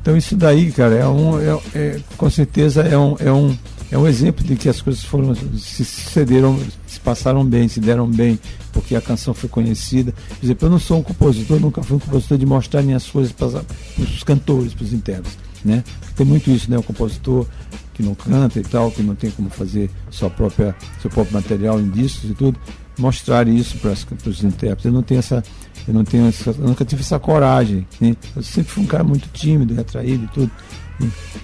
Então 0.00 0.16
isso 0.16 0.34
daí, 0.36 0.72
cara, 0.72 0.94
é 0.94 1.06
um, 1.06 1.38
é, 1.38 1.60
é, 1.74 2.00
com 2.16 2.28
certeza 2.28 2.82
é 2.82 2.98
um, 2.98 3.16
é, 3.20 3.32
um, 3.32 3.56
é 3.90 3.96
um 3.98 4.06
exemplo 4.06 4.44
de 4.44 4.56
que 4.56 4.68
as 4.68 4.80
coisas 4.80 5.04
foram 5.04 5.34
se 5.34 5.84
sucederam, 5.84 6.58
se 6.86 6.98
passaram 6.98 7.44
bem, 7.44 7.68
se 7.68 7.78
deram 7.78 8.08
bem, 8.08 8.38
porque 8.72 8.96
a 8.96 9.00
canção 9.00 9.32
foi 9.32 9.48
conhecida. 9.48 10.12
Por 10.40 10.44
exemplo, 10.44 10.66
eu 10.66 10.70
não 10.70 10.78
sou 10.80 10.98
um 10.98 11.02
compositor, 11.02 11.60
nunca 11.60 11.82
fui 11.82 11.96
um 11.96 12.00
compositor 12.00 12.36
de 12.36 12.46
mostrar 12.46 12.82
minhas 12.82 13.06
coisas 13.06 13.32
para 13.32 13.62
os 13.98 14.22
cantores, 14.24 14.74
para 14.74 14.84
os 14.84 14.92
intérpretes. 14.92 15.38
Né? 15.64 15.84
Tem 16.16 16.26
muito 16.26 16.50
isso, 16.50 16.68
né? 16.68 16.76
O 16.76 16.82
compositor 16.82 17.46
que 17.94 18.02
não 18.02 18.14
canta 18.14 18.58
e 18.58 18.62
tal, 18.62 18.90
que 18.90 19.02
não 19.02 19.14
tem 19.14 19.30
como 19.30 19.50
fazer 19.50 19.90
sua 20.10 20.30
própria, 20.30 20.74
seu 21.00 21.10
próprio 21.10 21.34
material 21.34 21.80
em 21.80 21.90
discos 21.90 22.30
e 22.30 22.34
tudo, 22.34 22.58
mostrar 22.98 23.48
isso 23.48 23.78
para 23.78 23.92
os 24.30 24.44
intérpretes. 24.44 24.84
Eu 24.86 24.92
não 24.92 25.02
tenho 25.02 25.18
essa, 25.18 25.42
eu 25.86 25.94
não 25.94 26.04
tenho 26.04 26.26
essa, 26.26 26.52
nunca 26.52 26.84
tive 26.84 27.02
essa 27.02 27.18
coragem. 27.18 27.86
Né? 28.00 28.16
Eu 28.34 28.42
sempre 28.42 28.72
fui 28.72 28.82
um 28.82 28.86
cara 28.86 29.04
muito 29.04 29.28
tímido, 29.32 29.74
retraído 29.74 30.24
e 30.24 30.28
tudo. 30.28 30.50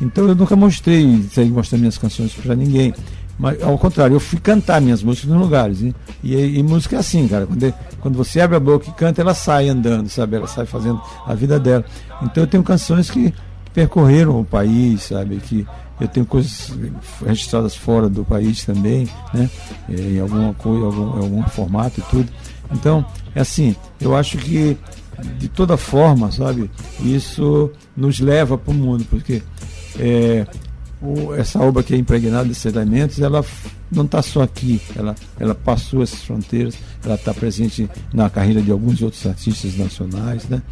Então 0.00 0.28
eu 0.28 0.34
nunca 0.34 0.54
mostrei, 0.54 1.22
saí 1.32 1.50
mostrando 1.50 1.80
minhas 1.80 1.98
canções 1.98 2.32
para 2.34 2.54
ninguém. 2.54 2.94
Mas 3.38 3.62
ao 3.62 3.78
contrário, 3.78 4.16
eu 4.16 4.20
fui 4.20 4.40
cantar 4.40 4.80
minhas 4.80 5.02
músicas 5.02 5.30
nos 5.30 5.40
lugares. 5.40 5.82
Hein? 5.82 5.94
E, 6.22 6.34
e, 6.34 6.62
música 6.62 6.96
é 6.96 6.98
assim, 6.98 7.28
cara. 7.28 7.46
Quando, 7.46 7.74
quando 8.00 8.16
você 8.16 8.40
abre 8.40 8.56
a 8.56 8.60
boca 8.60 8.90
e 8.90 8.92
canta, 8.92 9.20
ela 9.20 9.32
sai 9.32 9.68
andando, 9.68 10.08
sabe? 10.08 10.36
Ela 10.36 10.48
sai 10.48 10.66
fazendo 10.66 11.00
a 11.24 11.34
vida 11.34 11.58
dela. 11.58 11.84
Então 12.22 12.42
eu 12.42 12.46
tenho 12.48 12.64
canções 12.64 13.08
que 13.08 13.32
percorreram 13.72 14.40
o 14.40 14.44
país, 14.44 15.02
sabe? 15.04 15.36
Que 15.36 15.66
eu 16.00 16.08
tenho 16.08 16.26
coisas 16.26 16.72
registradas 17.24 17.74
fora 17.74 18.08
do 18.08 18.24
país 18.24 18.64
também, 18.64 19.08
né? 19.34 19.50
É, 19.88 19.94
em 19.94 20.20
alguma 20.20 20.54
coisa, 20.54 20.86
algum, 20.86 21.22
algum 21.22 21.42
formato 21.44 22.00
e 22.00 22.02
tudo. 22.04 22.28
Então, 22.72 23.04
é 23.34 23.40
assim, 23.40 23.74
eu 24.00 24.16
acho 24.16 24.38
que 24.38 24.76
de 25.38 25.48
toda 25.48 25.76
forma, 25.76 26.30
sabe, 26.30 26.70
isso 27.00 27.70
nos 27.96 28.20
leva 28.20 28.56
para 28.56 28.70
o 28.70 28.74
mundo, 28.74 29.04
porque 29.10 29.42
é, 29.98 30.46
o, 31.00 31.34
essa 31.34 31.60
obra 31.60 31.82
que 31.82 31.94
é 31.94 31.96
impregnada 31.96 32.44
desses 32.44 32.66
elementos, 32.66 33.20
ela 33.20 33.44
não 33.90 34.04
está 34.04 34.22
só 34.22 34.42
aqui, 34.42 34.80
ela, 34.94 35.14
ela 35.38 35.54
passou 35.54 36.02
essas 36.02 36.22
fronteiras, 36.22 36.76
ela 37.04 37.14
está 37.14 37.32
presente 37.34 37.88
na 38.12 38.30
carreira 38.30 38.62
de 38.62 38.70
alguns 38.70 39.02
outros 39.02 39.26
artistas 39.26 39.76
nacionais, 39.76 40.48
né? 40.48 40.62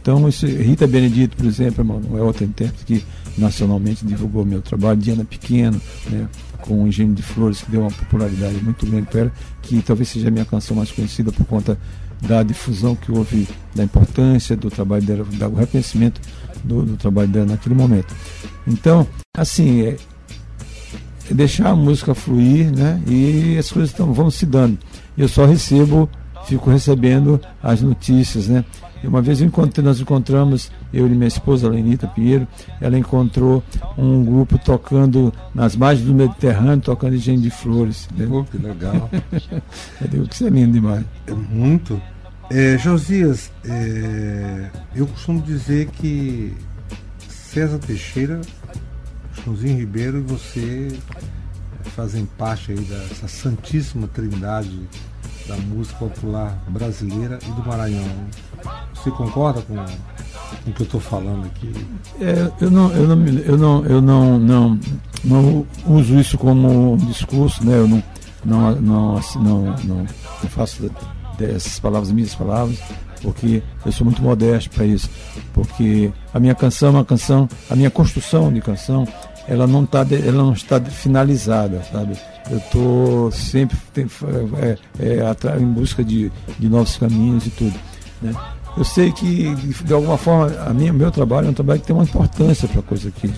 Então, 0.00 0.28
Rita 0.28 0.86
Benedito, 0.86 1.36
por 1.36 1.46
exemplo, 1.46 2.02
é 2.16 2.22
outra 2.22 2.44
intérprete 2.44 2.84
que 2.84 3.04
nacionalmente 3.36 4.04
divulgou 4.04 4.44
meu 4.44 4.60
trabalho, 4.60 4.98
Diana 4.98 5.24
Pequeno, 5.24 5.80
né, 6.10 6.28
com 6.60 6.84
o 6.84 6.88
Engenho 6.88 7.14
de 7.14 7.22
Flores, 7.22 7.62
que 7.62 7.70
deu 7.70 7.82
uma 7.82 7.90
popularidade 7.90 8.62
muito 8.62 8.86
grande 8.86 9.06
para 9.06 9.20
ela, 9.20 9.32
que 9.62 9.80
talvez 9.82 10.08
seja 10.08 10.28
a 10.28 10.30
minha 10.30 10.44
canção 10.44 10.76
mais 10.76 10.90
conhecida 10.90 11.30
por 11.32 11.46
conta 11.46 11.78
da 12.20 12.42
difusão 12.42 12.96
que 12.96 13.12
houve, 13.12 13.48
da 13.74 13.84
importância 13.84 14.56
do 14.56 14.70
trabalho 14.70 15.02
dela, 15.02 15.24
do 15.24 15.54
reconhecimento 15.54 16.20
do, 16.64 16.82
do 16.82 16.96
trabalho 16.96 17.28
dela 17.28 17.46
naquele 17.46 17.74
momento. 17.74 18.14
Então, 18.66 19.06
assim, 19.36 19.82
é, 19.82 19.96
é 21.30 21.34
deixar 21.34 21.70
a 21.70 21.76
música 21.76 22.14
fluir, 22.14 22.74
né? 22.74 23.00
E 23.06 23.56
as 23.56 23.70
coisas 23.70 23.92
tão, 23.92 24.12
vão 24.12 24.30
se 24.30 24.44
dando. 24.44 24.78
Eu 25.16 25.28
só 25.28 25.44
recebo, 25.46 26.08
fico 26.48 26.70
recebendo 26.70 27.40
as 27.62 27.82
notícias, 27.82 28.48
né? 28.48 28.64
Uma 29.04 29.22
vez 29.22 29.40
encontrei, 29.40 29.84
nós 29.84 30.00
encontramos, 30.00 30.72
eu 30.92 31.06
e 31.06 31.10
minha 31.10 31.28
esposa, 31.28 31.68
Lenita 31.68 32.08
Pinheiro, 32.08 32.48
ela 32.80 32.98
encontrou 32.98 33.62
um 33.96 34.24
grupo 34.24 34.58
tocando 34.58 35.32
nas 35.54 35.76
margens 35.76 36.06
do 36.06 36.14
Mediterrâneo, 36.14 36.80
tocando 36.80 37.14
Engenho 37.14 37.40
de 37.40 37.50
Flores. 37.50 38.08
Pô, 38.28 38.44
que 38.44 38.58
legal. 38.58 39.08
eu 40.00 40.08
digo 40.08 40.26
que 40.26 40.34
isso 40.34 40.46
é 40.46 40.50
lindo 40.50 40.72
demais. 40.72 41.04
É 41.26 41.32
muito. 41.32 42.00
É, 42.50 42.76
Josias, 42.78 43.52
é, 43.64 44.70
eu 44.96 45.06
costumo 45.06 45.40
dizer 45.42 45.88
que 45.90 46.54
César 47.28 47.78
Teixeira, 47.78 48.40
Chãozinho 49.44 49.76
Ribeiro 49.76 50.18
e 50.18 50.22
você 50.22 50.88
fazem 51.94 52.26
parte 52.38 52.72
aí 52.72 52.78
dessa 52.78 53.28
santíssima 53.28 54.08
trindade 54.08 54.80
da 55.48 55.56
música 55.56 55.96
popular 55.96 56.56
brasileira 56.68 57.38
e 57.42 57.50
do 57.52 57.66
Maranhão. 57.66 58.04
Você 58.94 59.10
concorda 59.10 59.62
com 59.62 59.74
o 59.74 60.72
que 60.72 60.82
eu 60.82 60.84
estou 60.84 61.00
falando 61.00 61.46
aqui. 61.46 61.72
É, 62.20 62.50
eu 62.60 62.70
não, 62.70 62.92
eu 62.92 63.08
não, 63.08 63.26
eu 63.26 63.58
não, 63.58 63.86
eu 63.86 64.02
não, 64.02 64.38
não, 64.38 64.80
não 65.24 65.66
uso 65.86 66.18
isso 66.18 66.36
como 66.36 66.92
um 66.92 66.96
discurso, 66.96 67.64
né? 67.64 67.78
Eu 67.78 67.88
não, 67.88 68.02
não, 68.44 68.80
não, 68.80 69.20
não, 69.36 69.76
não 69.84 70.06
faço 70.50 70.90
dessas 71.38 71.80
palavras 71.80 72.10
minhas 72.10 72.34
palavras, 72.34 72.78
porque 73.22 73.62
eu 73.86 73.92
sou 73.92 74.04
muito 74.04 74.22
modesto 74.22 74.70
para 74.70 74.84
isso, 74.84 75.08
porque 75.54 76.12
a 76.34 76.38
minha 76.38 76.54
canção 76.54 76.88
é 76.88 76.92
uma 76.92 77.04
canção, 77.04 77.48
a 77.70 77.76
minha 77.76 77.90
construção 77.90 78.52
de 78.52 78.60
canção, 78.60 79.06
ela 79.48 79.66
não 79.66 79.86
tá, 79.86 80.06
ela 80.10 80.42
não 80.42 80.52
está 80.52 80.80
finalizada, 80.80 81.82
sabe? 81.90 82.16
Eu 82.50 82.58
estou 82.58 83.32
sempre 83.32 83.76
é, 84.60 84.78
é, 85.00 85.60
em 85.60 85.66
busca 85.66 86.04
de, 86.04 86.30
de 86.58 86.68
novos 86.68 86.96
caminhos 86.96 87.46
e 87.46 87.50
tudo, 87.50 87.74
né? 88.22 88.32
Eu 88.76 88.84
sei 88.84 89.10
que, 89.10 89.54
de 89.54 89.92
alguma 89.92 90.16
forma, 90.16 90.54
a 90.60 90.72
minha, 90.72 90.92
meu 90.92 91.10
trabalho 91.10 91.48
é 91.48 91.50
um 91.50 91.54
trabalho 91.54 91.80
que 91.80 91.86
tem 91.86 91.96
uma 91.96 92.04
importância 92.04 92.68
para 92.68 92.78
a 92.78 92.82
coisa 92.82 93.08
aqui, 93.08 93.32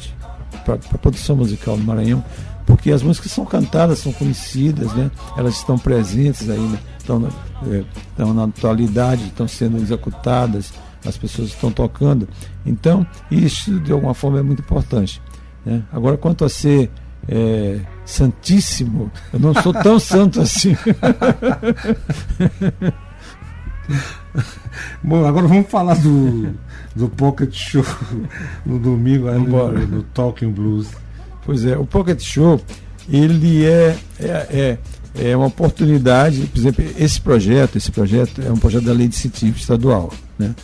para 0.65 0.77
produção 0.99 1.37
musical 1.37 1.79
do 1.79 1.83
Maranhão, 1.83 2.23
porque 2.67 2.91
as 2.91 3.03
músicas 3.03 3.33
são 3.33 3.47
cantadas, 3.47 4.01
são 4.01 4.13
conhecidas, 4.13 4.93
né? 4.93 5.11
elas 5.39 5.55
estão 5.55 5.79
presentes 5.79 6.51
aí, 6.51 6.59
né? 6.59 6.79
estão, 6.99 7.27
é, 7.69 7.85
estão 8.11 8.35
na 8.35 8.45
atualidade, 8.45 9.25
estão 9.25 9.49
sendo 9.49 9.79
executadas, 9.79 10.75
as 11.07 11.17
pessoas 11.17 11.49
estão 11.49 11.73
tocando. 11.73 12.29
Então, 12.67 13.07
isso 13.31 13.81
de 13.81 13.93
alguma 13.93 14.13
forma 14.13 14.41
é 14.41 14.43
muito 14.43 14.61
importante. 14.61 15.23
Né? 15.65 15.83
Agora, 15.93 16.17
quanto 16.17 16.45
a 16.45 16.49
ser 16.49 16.91
é, 17.29 17.81
santíssimo, 18.05 19.11
eu 19.33 19.39
não 19.39 19.55
sou 19.55 19.73
tão 19.73 19.99
santo 20.01 20.41
assim. 20.41 20.77
Bom, 25.03 25.25
agora 25.25 25.49
vamos 25.49 25.69
falar 25.69 25.95
do, 25.97 26.55
do 26.95 27.09
Pocket 27.09 27.53
Show 27.53 27.85
no 28.65 28.79
domingo 28.79 29.29
ali 29.29 29.41
no, 29.47 29.73
no 29.73 30.03
Talking 30.05 30.51
Blues. 30.51 30.89
Pois 31.45 31.65
é, 31.65 31.77
o 31.77 31.85
Pocket 31.85 32.21
Show, 32.21 32.61
ele 33.09 33.65
é, 33.67 33.97
é, 34.21 34.29
é, 34.29 34.79
é, 35.31 35.37
uma 35.37 35.47
oportunidade, 35.47 36.47
por 36.47 36.59
exemplo, 36.59 36.85
esse 36.97 37.21
projeto, 37.21 37.77
esse 37.77 37.91
projeto 37.91 38.41
é 38.43 38.53
um 38.53 38.57
projeto 38.57 38.85
da 38.85 38.93
lei 38.93 39.09
de 39.09 39.17
incentivo 39.17 39.57
estadual, 39.57 40.13
né? 40.39 40.55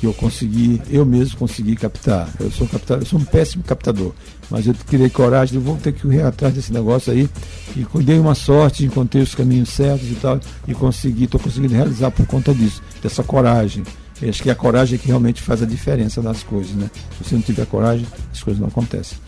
Que 0.00 0.06
eu 0.06 0.14
consegui, 0.14 0.80
eu 0.88 1.04
mesmo 1.04 1.36
consegui 1.36 1.76
captar. 1.76 2.28
Eu 2.40 2.50
sou 2.50 2.66
captador, 2.66 3.02
eu 3.02 3.06
sou 3.06 3.18
um 3.18 3.24
péssimo 3.24 3.62
captador, 3.62 4.14
mas 4.48 4.66
eu 4.66 4.74
criei 4.86 5.10
coragem, 5.10 5.56
eu 5.56 5.60
vou 5.60 5.76
ter 5.76 5.92
que 5.92 6.06
ir 6.08 6.22
atrás 6.22 6.54
desse 6.54 6.72
negócio 6.72 7.12
aí. 7.12 7.28
E 7.76 8.02
dei 8.02 8.18
uma 8.18 8.34
sorte, 8.34 8.84
encontrei 8.84 9.22
os 9.22 9.34
caminhos 9.34 9.68
certos 9.68 10.10
e 10.10 10.14
tal, 10.14 10.40
e 10.66 10.72
consegui, 10.72 11.24
estou 11.24 11.38
conseguindo 11.38 11.74
realizar 11.74 12.10
por 12.10 12.26
conta 12.26 12.54
disso, 12.54 12.82
dessa 13.02 13.22
coragem. 13.22 13.84
Eu 14.22 14.28
acho 14.30 14.42
que 14.42 14.50
a 14.50 14.54
coragem 14.54 14.96
é 14.96 14.98
que 14.98 15.06
realmente 15.06 15.42
faz 15.42 15.62
a 15.62 15.66
diferença 15.66 16.22
nas 16.22 16.42
coisas, 16.42 16.72
né? 16.72 16.90
Se 17.18 17.24
você 17.24 17.34
não 17.34 17.42
tiver 17.42 17.66
coragem, 17.66 18.06
as 18.32 18.42
coisas 18.42 18.60
não 18.60 18.68
acontecem. 18.68 19.18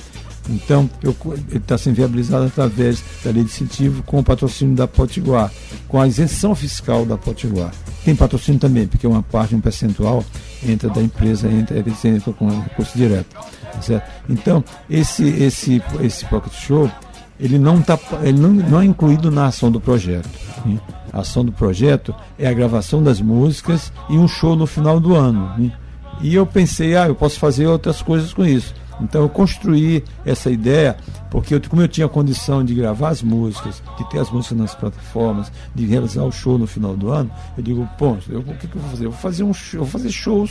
Então, 0.48 0.90
ele 1.02 1.58
está 1.58 1.78
sendo 1.78 1.94
viabilizado 1.94 2.46
através 2.46 3.02
da 3.24 3.30
lei 3.30 3.44
de 3.44 3.50
incentivo 3.50 4.02
com 4.02 4.18
o 4.18 4.24
patrocínio 4.24 4.74
da 4.74 4.88
Potiguar, 4.88 5.52
com 5.86 6.00
a 6.00 6.06
isenção 6.06 6.54
fiscal 6.54 7.04
da 7.06 7.16
Potiguar. 7.16 7.72
Tem 8.04 8.16
patrocínio 8.16 8.60
também, 8.60 8.86
porque 8.86 9.06
uma 9.06 9.22
parte, 9.22 9.54
um 9.54 9.60
percentual, 9.60 10.24
entra 10.66 10.90
da 10.90 11.00
empresa, 11.00 11.48
entra, 11.48 11.78
eles 11.78 12.04
entram 12.04 12.32
com 12.32 12.48
recurso 12.48 12.96
direto. 12.96 13.36
Certo? 13.80 14.10
Então, 14.28 14.64
esse, 14.90 15.24
esse, 15.24 15.82
esse 16.00 16.24
Pocket 16.26 16.52
Show, 16.52 16.90
ele 17.38 17.58
não, 17.58 17.80
tá, 17.80 17.98
ele 18.22 18.38
não, 18.38 18.50
não 18.50 18.80
é 18.80 18.84
incluído 18.84 19.30
na 19.30 19.46
ação 19.46 19.70
do 19.70 19.80
projeto. 19.80 20.28
Né? 20.64 20.80
A 21.12 21.20
ação 21.20 21.44
do 21.44 21.52
projeto 21.52 22.14
é 22.38 22.48
a 22.48 22.52
gravação 22.52 23.02
das 23.02 23.20
músicas 23.20 23.92
e 24.10 24.14
um 24.14 24.26
show 24.26 24.56
no 24.56 24.66
final 24.66 24.98
do 24.98 25.14
ano. 25.14 25.54
Né? 25.56 25.72
E 26.20 26.34
eu 26.34 26.46
pensei, 26.46 26.96
ah, 26.96 27.06
eu 27.06 27.14
posso 27.14 27.38
fazer 27.38 27.66
outras 27.66 28.02
coisas 28.02 28.32
com 28.32 28.44
isso. 28.44 28.74
Então 29.02 29.22
eu 29.22 29.28
construí 29.28 30.04
essa 30.24 30.50
ideia, 30.50 30.96
porque 31.30 31.54
eu, 31.54 31.60
como 31.68 31.82
eu 31.82 31.88
tinha 31.88 32.08
condição 32.08 32.64
de 32.64 32.74
gravar 32.74 33.10
as 33.10 33.22
músicas, 33.22 33.82
de 33.98 34.08
ter 34.10 34.18
as 34.18 34.30
músicas 34.30 34.58
nas 34.58 34.74
plataformas, 34.74 35.52
de 35.74 35.86
realizar 35.86 36.24
o 36.24 36.32
show 36.32 36.58
no 36.58 36.66
final 36.66 36.96
do 36.96 37.10
ano, 37.10 37.30
eu 37.56 37.62
digo, 37.62 37.88
pô, 37.98 38.16
eu, 38.28 38.40
o 38.40 38.44
que, 38.44 38.66
que, 38.66 38.76
eu 38.76 38.80
vou 38.80 38.90
fazer? 38.90 39.06
Eu 39.06 39.10
vou 39.10 39.20
fazer, 39.20 39.44
um 39.44 39.54
show, 39.54 39.80
eu 39.80 39.84
vou 39.84 39.92
fazer 39.92 40.10
shows, 40.10 40.50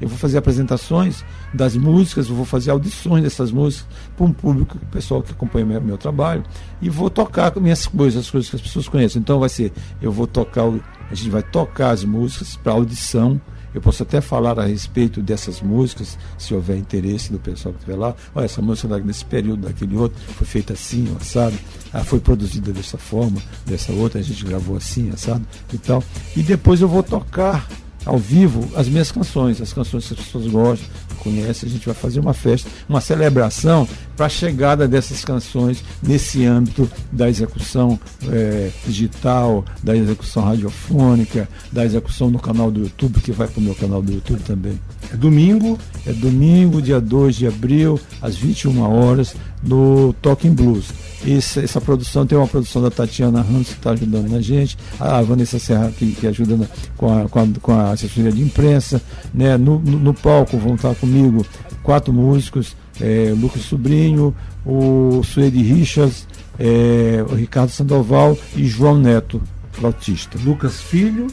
eu 0.00 0.08
vou 0.08 0.18
fazer 0.18 0.38
apresentações 0.38 1.24
das 1.54 1.76
músicas, 1.76 2.28
eu 2.28 2.34
vou 2.34 2.44
fazer 2.44 2.70
audições 2.70 3.22
dessas 3.22 3.52
músicas 3.52 3.86
para 4.16 4.26
um 4.26 4.32
público, 4.32 4.78
pessoal 4.90 5.22
que 5.22 5.32
acompanha 5.32 5.64
meu, 5.64 5.80
meu 5.80 5.98
trabalho, 5.98 6.42
e 6.80 6.88
vou 6.88 7.08
tocar 7.08 7.54
minhas 7.60 7.86
coisas, 7.86 8.24
as 8.24 8.30
coisas 8.30 8.50
que 8.50 8.56
as 8.56 8.62
pessoas 8.62 8.88
conhecem. 8.88 9.20
Então 9.20 9.38
vai 9.38 9.48
ser, 9.48 9.72
eu 10.00 10.10
vou 10.10 10.26
tocar, 10.26 10.64
a 11.10 11.14
gente 11.14 11.30
vai 11.30 11.42
tocar 11.42 11.90
as 11.90 12.04
músicas 12.04 12.56
para 12.56 12.72
audição 12.72 13.40
eu 13.74 13.80
posso 13.80 14.02
até 14.02 14.20
falar 14.20 14.58
a 14.58 14.64
respeito 14.64 15.20
dessas 15.20 15.60
músicas, 15.60 16.18
se 16.38 16.54
houver 16.54 16.76
interesse 16.76 17.32
do 17.32 17.38
pessoal 17.38 17.72
que 17.72 17.80
estiver 17.80 17.98
lá. 17.98 18.14
Olha, 18.34 18.44
essa 18.44 18.60
música 18.60 18.98
nesse 18.98 19.24
período, 19.24 19.66
daquele 19.66 19.96
outro, 19.96 20.18
foi 20.34 20.46
feita 20.46 20.72
assim, 20.72 21.14
assado. 21.20 21.56
Ah, 21.92 22.04
foi 22.04 22.20
produzida 22.20 22.72
dessa 22.72 22.96
forma, 22.96 23.40
dessa 23.66 23.92
outra, 23.92 24.20
a 24.20 24.22
gente 24.22 24.44
gravou 24.44 24.76
assim, 24.76 25.10
assado 25.10 25.46
e 25.72 25.78
tal. 25.78 26.02
E 26.36 26.42
depois 26.42 26.80
eu 26.80 26.88
vou 26.88 27.02
tocar 27.02 27.68
ao 28.04 28.18
vivo 28.18 28.68
as 28.76 28.88
minhas 28.88 29.12
canções, 29.12 29.60
as 29.60 29.72
canções 29.72 30.06
que 30.06 30.14
as 30.14 30.20
pessoas 30.20 30.46
gostam, 30.46 30.88
conhecem. 31.18 31.68
A 31.68 31.72
gente 31.72 31.86
vai 31.86 31.94
fazer 31.94 32.20
uma 32.20 32.34
festa, 32.34 32.68
uma 32.88 33.00
celebração 33.00 33.88
para 34.16 34.26
a 34.26 34.28
chegada 34.28 34.88
dessas 34.88 35.24
canções 35.24 35.82
nesse 36.02 36.44
âmbito 36.44 36.90
da 37.10 37.28
execução 37.28 37.98
é, 38.28 38.70
digital, 38.86 39.64
da 39.82 39.96
execução 39.96 40.44
radiofônica, 40.44 41.48
da 41.70 41.84
execução 41.84 42.30
no 42.30 42.38
canal 42.38 42.70
do 42.70 42.80
YouTube, 42.80 43.20
que 43.20 43.32
vai 43.32 43.46
para 43.46 43.60
o 43.60 43.62
meu 43.62 43.74
canal 43.74 44.02
do 44.02 44.12
YouTube 44.12 44.42
também. 44.42 44.78
É 45.12 45.16
domingo? 45.16 45.78
É 46.06 46.12
domingo, 46.12 46.82
dia 46.82 47.00
2 47.00 47.36
de 47.36 47.46
abril, 47.46 47.98
às 48.20 48.36
21 48.36 48.80
horas, 48.80 49.34
no 49.62 50.12
Talking 50.14 50.52
Blues. 50.52 50.86
Essa, 51.26 51.60
essa, 51.60 51.80
produção 51.80 52.26
tem 52.26 52.36
uma 52.36 52.48
produção 52.48 52.82
da 52.82 52.90
Tatiana 52.90 53.42
Ramos, 53.42 53.68
que 53.68 53.74
está 53.74 53.92
ajudando 53.92 54.34
a 54.34 54.40
gente, 54.40 54.76
a 54.98 55.22
Vanessa 55.22 55.58
Serra, 55.58 55.92
que, 55.96 56.12
que 56.12 56.26
ajuda 56.26 56.56
na, 56.56 56.66
com, 56.96 57.12
a, 57.12 57.28
com, 57.28 57.38
a, 57.38 57.46
com, 57.60 57.72
a, 57.72 57.90
assessoria 57.92 58.32
de 58.32 58.42
imprensa. 58.42 59.00
Né? 59.32 59.56
No, 59.56 59.78
no, 59.78 59.98
no 59.98 60.14
palco 60.14 60.58
vão 60.58 60.74
estar 60.74 60.94
comigo 60.96 61.46
quatro 61.82 62.12
músicos, 62.12 62.76
é, 63.00 63.32
Lucas 63.36 63.62
Sobrinho, 63.62 64.34
o 64.64 65.22
Suede 65.22 65.62
Richards, 65.62 66.26
é, 66.58 67.24
o 67.28 67.34
Ricardo 67.34 67.70
Sandoval 67.70 68.36
e 68.56 68.66
João 68.66 68.98
Neto, 68.98 69.40
flautista. 69.72 70.38
Lucas 70.44 70.80
Filho. 70.80 71.26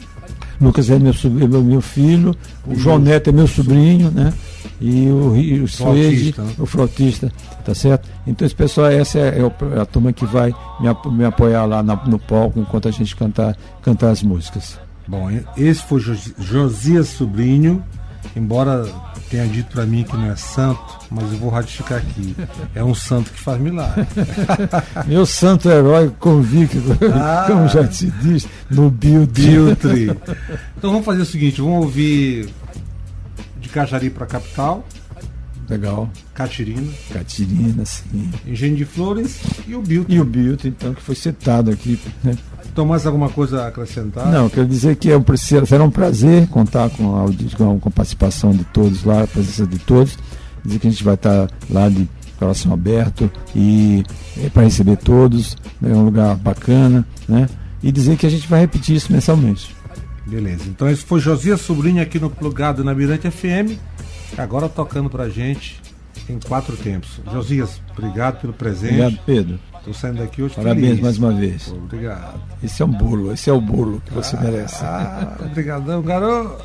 Lucas 0.60 0.90
é 0.90 0.98
meu, 0.98 1.12
é 1.12 1.48
meu, 1.48 1.62
meu 1.62 1.80
filho, 1.80 2.36
o 2.66 2.74
João 2.74 2.98
Neto 2.98 3.30
é 3.30 3.32
meu 3.32 3.46
sobrinho, 3.46 4.10
né? 4.10 4.32
E 4.80 5.08
o, 5.08 5.36
e 5.36 5.60
o 5.60 5.68
Suede, 5.68 6.34
né? 6.36 6.54
o 6.58 6.66
flautista, 6.66 7.32
tá 7.64 7.74
certo? 7.74 8.08
Então 8.26 8.46
esse 8.46 8.54
pessoal, 8.54 8.88
essa 8.88 9.18
é, 9.18 9.38
é 9.40 9.80
a 9.80 9.86
turma 9.86 10.12
que 10.12 10.26
vai 10.26 10.54
me, 10.80 11.16
me 11.16 11.24
apoiar 11.24 11.64
lá 11.64 11.82
na, 11.82 11.96
no 11.96 12.18
palco 12.18 12.60
enquanto 12.60 12.88
a 12.88 12.90
gente 12.90 13.16
cantar, 13.16 13.56
cantar 13.82 14.10
as 14.10 14.22
músicas. 14.22 14.78
Bom, 15.08 15.28
esse 15.56 15.82
foi 15.82 16.00
Josias 16.38 17.08
Sobrinho, 17.08 17.82
embora 18.34 18.86
tenha 19.28 19.46
dito 19.46 19.72
para 19.72 19.86
mim 19.86 20.02
que 20.02 20.16
não 20.16 20.30
é 20.30 20.36
santo, 20.36 20.80
mas 21.10 21.32
eu 21.32 21.38
vou 21.38 21.50
ratificar 21.50 21.98
aqui. 21.98 22.34
É 22.74 22.82
um 22.82 22.94
santo 22.94 23.30
que 23.30 23.40
faz 23.40 23.60
milagre. 23.60 24.06
Meu 25.06 25.24
santo 25.24 25.68
herói 25.68 26.12
convicto, 26.18 26.78
ah, 27.14 27.44
como 27.46 27.68
já 27.68 27.86
te 27.86 28.10
disse, 28.10 28.48
no 28.70 28.90
Biltri. 28.90 30.10
Então 30.76 30.90
vamos 30.90 31.04
fazer 31.04 31.22
o 31.22 31.26
seguinte, 31.26 31.60
vamos 31.60 31.84
ouvir 31.84 32.48
de 33.60 33.68
Cajari 33.68 34.10
para 34.10 34.26
capital. 34.26 34.84
Legal. 35.68 36.10
Catirina. 36.34 36.92
Catirina, 37.12 37.84
sim. 37.84 38.28
Engenho 38.44 38.76
de 38.76 38.84
Flores 38.84 39.38
e 39.68 39.76
o 39.76 39.80
Biltri. 39.80 40.16
E 40.16 40.20
o 40.20 40.24
Biltri, 40.24 40.68
então, 40.68 40.92
que 40.92 41.00
foi 41.00 41.14
citado 41.14 41.70
aqui. 41.70 41.96
Né? 42.24 42.36
Então, 42.72 42.86
mais 42.86 43.06
alguma 43.06 43.28
coisa 43.28 43.62
a 43.62 43.68
acrescentar? 43.68 44.26
Não, 44.26 44.48
quero 44.48 44.66
dizer 44.66 44.96
que 44.96 45.10
é 45.10 45.16
um, 45.16 45.24
será 45.36 45.82
um 45.82 45.90
prazer 45.90 46.46
contar 46.48 46.88
com 46.90 47.24
a, 47.24 47.26
com 47.56 47.88
a 47.88 47.90
participação 47.90 48.52
de 48.52 48.64
todos 48.64 49.04
lá, 49.04 49.24
a 49.24 49.26
presença 49.26 49.66
de 49.66 49.78
todos. 49.78 50.16
Dizer 50.64 50.78
que 50.78 50.86
a 50.86 50.90
gente 50.90 51.04
vai 51.04 51.14
estar 51.14 51.48
lá 51.68 51.88
de 51.88 52.08
coração 52.38 52.72
aberto 52.72 53.30
e 53.54 54.02
é 54.42 54.48
para 54.48 54.62
receber 54.62 54.96
todos, 54.96 55.56
é 55.82 55.88
um 55.88 56.04
lugar 56.04 56.34
bacana, 56.36 57.06
né? 57.28 57.46
E 57.82 57.92
dizer 57.92 58.16
que 58.16 58.26
a 58.26 58.30
gente 58.30 58.48
vai 58.48 58.60
repetir 58.60 58.96
isso 58.96 59.12
mensalmente. 59.12 59.74
Beleza. 60.26 60.64
Então 60.66 60.88
esse 60.88 61.02
foi 61.02 61.20
Josias 61.20 61.60
Sobrinho 61.60 62.02
aqui 62.02 62.18
no 62.18 62.30
Plugado 62.30 62.82
na 62.82 62.94
Mirante 62.94 63.30
FM, 63.30 63.78
agora 64.38 64.68
tocando 64.68 65.10
pra 65.10 65.28
gente 65.28 65.80
em 66.28 66.38
quatro 66.38 66.76
tempos. 66.76 67.20
Josias, 67.30 67.80
obrigado 67.96 68.40
pelo 68.40 68.52
presente. 68.52 69.00
Obrigado, 69.00 69.18
Pedro. 69.26 69.58
Estou 69.80 69.94
saindo 69.94 70.18
daqui 70.18 70.42
hoje 70.42 70.54
Parabéns 70.54 70.86
feliz. 70.88 71.00
mais 71.00 71.18
uma 71.18 71.32
vez. 71.32 71.68
Obrigado. 71.68 72.38
Esse 72.62 72.82
é 72.82 72.84
um 72.84 72.90
bolo, 72.90 73.32
esse 73.32 73.48
é 73.48 73.52
o 73.52 73.60
bolo 73.60 74.02
que 74.04 74.12
você 74.12 74.36
ah, 74.36 74.40
merece. 74.40 74.84
Ah, 74.84 75.38
obrigadão, 75.40 76.02
garoto. 76.02 76.64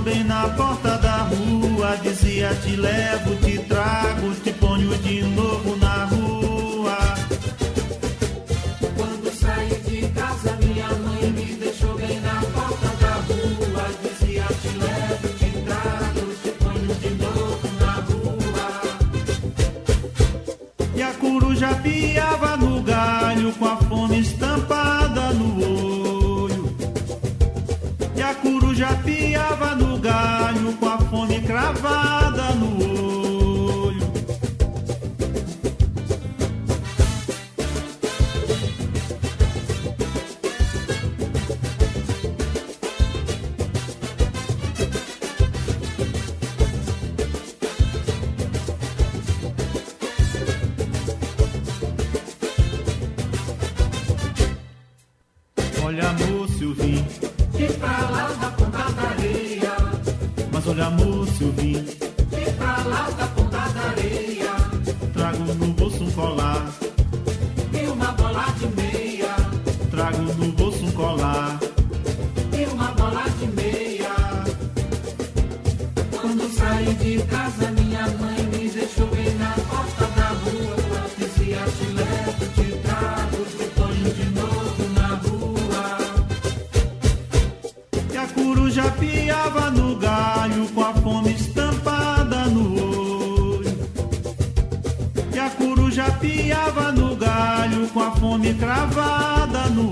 Bem 0.00 0.24
na 0.24 0.48
porta 0.48 0.96
da 0.98 1.28
rua. 1.28 1.96
Dizia: 2.02 2.54
Te 2.54 2.76
levo, 2.76 3.34
te 3.36 3.55
Olha, 55.86 56.12
moço, 56.14 56.64
eu 56.64 56.74
vim. 56.74 57.06
E 57.56 57.72
pra 57.74 58.10
lá 58.10 58.26
da 58.40 58.50
ponta 58.50 58.90
da 58.90 59.08
areia 59.08 59.72
Mas 60.52 60.66
olha, 60.66 60.90
moço, 60.90 61.44
eu 61.44 61.52
vim. 61.52 61.76
E 61.76 62.50
pra 62.58 62.82
lá 62.82 63.08
da 63.10 63.26
ponta 63.28 63.56
da 63.56 63.80
areia 63.90 64.50
Trago 65.12 65.44
no 65.44 65.66
bolso 65.74 66.02
um 66.02 66.10
colar. 66.10 66.72
E 67.72 67.86
uma 67.86 68.06
bola 68.14 68.46
de 68.58 68.66
meia 68.82 69.36
Trago 69.88 70.22
no 70.22 70.52
bolso 70.54 70.84
um 70.84 70.90
colar. 70.90 71.65
Piava 96.26 96.90
no 96.92 97.14
galho, 97.14 97.88
com 97.88 98.00
a 98.00 98.10
fome 98.12 98.52
cravada 98.54 99.68
no 99.68 99.86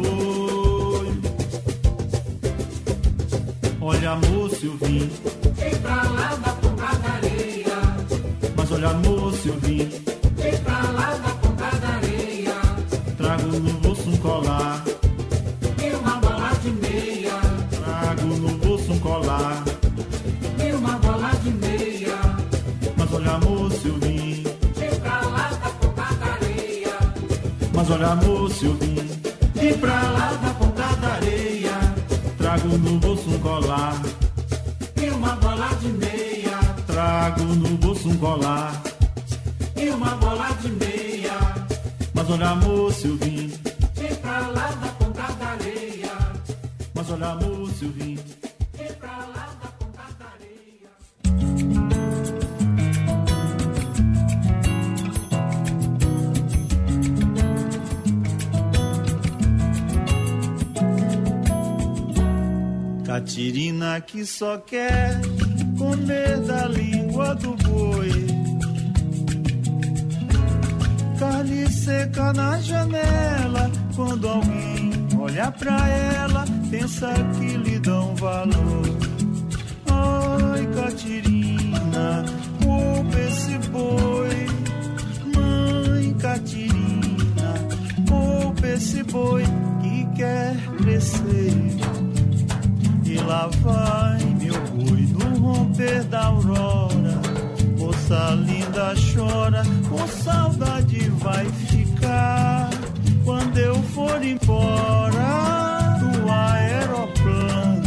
olho. 0.99 1.23
Olha, 3.81 4.17
eu 4.67 4.77
vim. 4.79 5.11
E 5.59 5.77
pra 5.77 6.03
lá 6.03 6.35
da 6.35 6.53
ponta 6.53 6.97
da 6.97 7.15
areia 7.15 7.77
Mas 8.57 8.73
olha, 8.73 8.93
moço, 8.95 9.49
eu 9.49 9.55
Mas 27.87 28.01
olha, 28.01 28.15
moço, 28.17 28.65
eu 28.65 28.75
vim. 28.77 29.75
Pra 29.79 29.93
lá 29.93 30.33
da 30.43 30.55
ponta 30.55 30.97
da 30.97 31.09
areia. 31.17 31.73
Trago 32.39 32.69
no 32.79 32.99
bolso 32.99 33.29
um 33.29 33.39
colar. 33.41 34.01
E 34.97 35.11
uma 35.11 35.37
bola 35.37 35.69
de 35.83 35.89
meia 35.89 36.59
Trago 36.87 37.43
no 37.43 37.69
bolso 37.77 38.09
um 38.09 38.17
colar. 38.17 38.83
E 39.77 39.91
uma 39.91 40.17
bola 40.17 40.49
de 40.63 40.71
meia 40.71 41.39
Mas 42.15 42.31
olha, 42.31 42.55
moço, 42.55 43.07
eu 43.07 43.17
vim. 43.17 43.53
Pra 44.23 44.39
lá 44.39 44.69
da 44.81 44.89
ponta 44.99 45.33
da 45.35 45.47
areia 45.49 46.13
Mas 46.95 47.11
olha, 47.11 47.35
moço, 47.35 47.85
eu 47.85 47.91
vim. 47.91 48.14
Catirina 63.45 64.01
que 64.01 64.25
só 64.25 64.57
quer 64.57 65.21
comer 65.77 66.39
da 66.47 66.67
língua 66.67 67.35
do 67.35 67.55
boi. 67.57 68.27
Carne 71.19 71.71
seca 71.71 72.33
na 72.33 72.59
janela, 72.63 73.71
quando 73.95 74.29
alguém 74.29 74.93
olha 75.21 75.53
pra 75.53 75.87
ela, 75.87 76.47
pensa 76.71 77.13
que 77.39 77.59
lhe 77.59 77.79
dão 77.81 78.17
valor. 78.17 78.99
Ai, 79.91 80.67
Catirina, 80.75 82.25
poupa 82.63 83.19
esse 83.29 83.59
boi. 83.69 84.47
Mãe 85.37 86.15
Catirina, 86.15 87.55
poupa 88.09 88.67
esse 88.69 89.03
boi 89.03 89.45
que 89.83 90.17
quer 90.17 90.57
crescer. 90.79 91.84
Lá 93.27 93.49
vai 93.63 94.23
meu 94.39 94.61
boi 94.73 95.09
no 95.13 95.39
romper 95.39 96.05
da 96.05 96.27
aurora. 96.27 97.21
Moça 97.79 98.35
linda 98.35 98.95
chora, 99.13 99.63
com 99.89 100.07
saudade 100.07 101.09
vai 101.19 101.47
ficar. 101.47 102.69
Quando 103.25 103.59
eu 103.59 103.75
for 103.83 104.23
embora 104.23 105.99
do 106.01 106.31
aeroplano, 106.31 107.83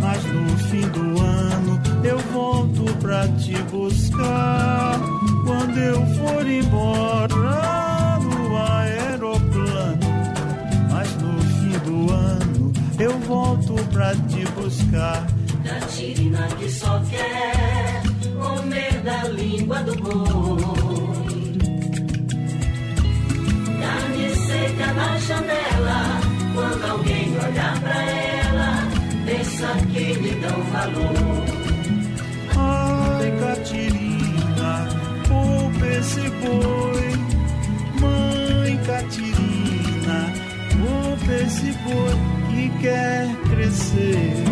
mas 0.00 0.22
no 0.24 0.58
fim 0.68 0.86
do 0.88 1.20
ano 1.22 1.80
eu 2.04 2.18
volto 2.32 2.84
pra 2.96 3.26
te 3.28 3.56
buscar. 3.70 5.00
Quando 5.46 5.78
eu 5.78 6.06
for 6.16 6.46
embora 6.46 8.18
do 8.20 8.56
aeroplano, 8.56 9.98
mas 10.90 11.10
no 11.16 11.38
fim 11.40 11.78
do 11.90 12.12
ano 12.12 12.72
pra 13.92 14.14
te 14.14 14.44
buscar. 14.52 15.26
Catirina 15.62 16.48
que 16.58 16.68
só 16.70 17.00
quer 17.10 18.02
comer 18.40 19.00
da 19.04 19.24
língua 19.28 19.82
do 19.82 19.94
boi. 19.96 21.58
Carne 23.80 24.34
seca 24.34 24.92
na 24.94 25.18
janela, 25.18 26.20
quando 26.54 26.90
alguém 26.90 27.36
olhar 27.36 27.80
pra 27.80 28.02
ela, 28.02 28.88
pensa 29.26 29.68
que 29.92 30.14
lhe 30.14 30.34
dão 30.40 30.62
valor. 30.72 31.44
Ai, 32.56 33.30
Catirina, 33.38 34.88
poupa 35.28 35.86
esse 35.86 36.30
boi. 36.40 37.12
Mãe 38.00 38.76
Catirina, 38.84 40.32
poupa 40.80 41.32
esse 41.32 41.72
boi 41.84 42.41
quer 42.80 43.34
crescer. 43.50 44.44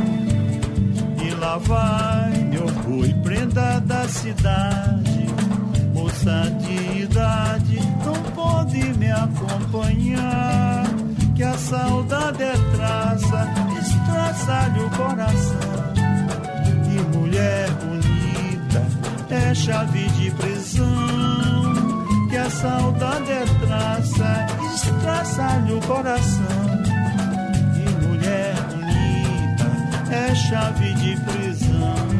E 1.24 1.30
lá 1.34 1.58
vai 1.58 2.40
meu 2.50 2.66
boi, 2.82 3.14
prenda 3.22 3.80
da 3.80 4.06
cidade. 4.08 5.26
Moça 5.94 6.50
de 6.58 7.02
idade, 7.02 7.78
não 8.04 8.14
pode 8.34 8.82
me 8.98 9.10
acompanhar. 9.10 10.84
Que 11.34 11.42
a 11.42 11.56
saudade 11.56 12.42
é 12.42 12.54
traça, 12.76 13.48
estraçalha 13.80 14.84
o 14.84 14.90
coração. 14.90 15.94
E 16.86 17.16
mulher 17.16 17.70
bonita 17.70 18.86
é 19.30 19.54
chave 19.54 20.08
de 20.10 20.30
prisão. 20.32 20.86
Que 22.28 22.36
a 22.36 22.50
saudade 22.50 23.32
é 23.32 23.44
traça, 23.66 24.46
estraçalha 24.74 25.76
o 25.76 25.80
coração. 25.86 26.49
É 30.10 30.34
chave 30.34 30.92
de 30.94 31.16
prisão. 31.20 32.10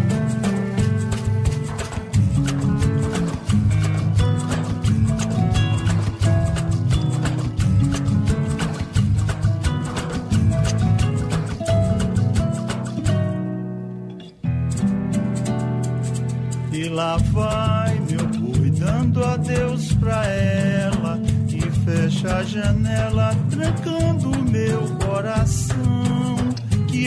E 16.73 16.89
lá 16.89 17.17
vai 17.33 18.01
meu 18.09 18.27
boi 18.29 18.71
dando 18.71 19.23
adeus 19.25 19.93
pra 19.95 20.25
ela 20.25 21.21
E 21.49 21.61
fecha 21.85 22.37
a 22.37 22.43
janela 22.43 23.37
trancando 23.51 24.31
meu 24.51 24.81
coração 24.81 24.90
Que 24.90 24.90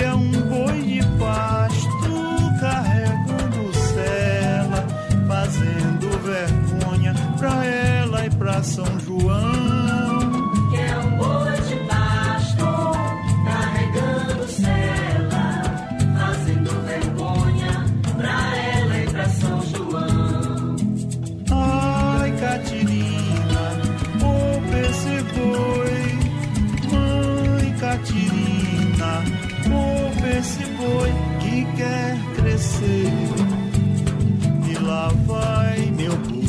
é 0.03 0.13
um 0.13 0.31
boi 0.31 0.81
de 0.81 1.01
pasto 1.17 2.13
carregando 2.59 3.73
cela 3.73 4.87
Fazendo 5.27 6.09
vergonha 6.23 7.13
pra 7.37 7.65
ela 7.65 8.25
e 8.25 8.29
pra 8.31 8.61
São 8.63 8.85
João 8.99 9.62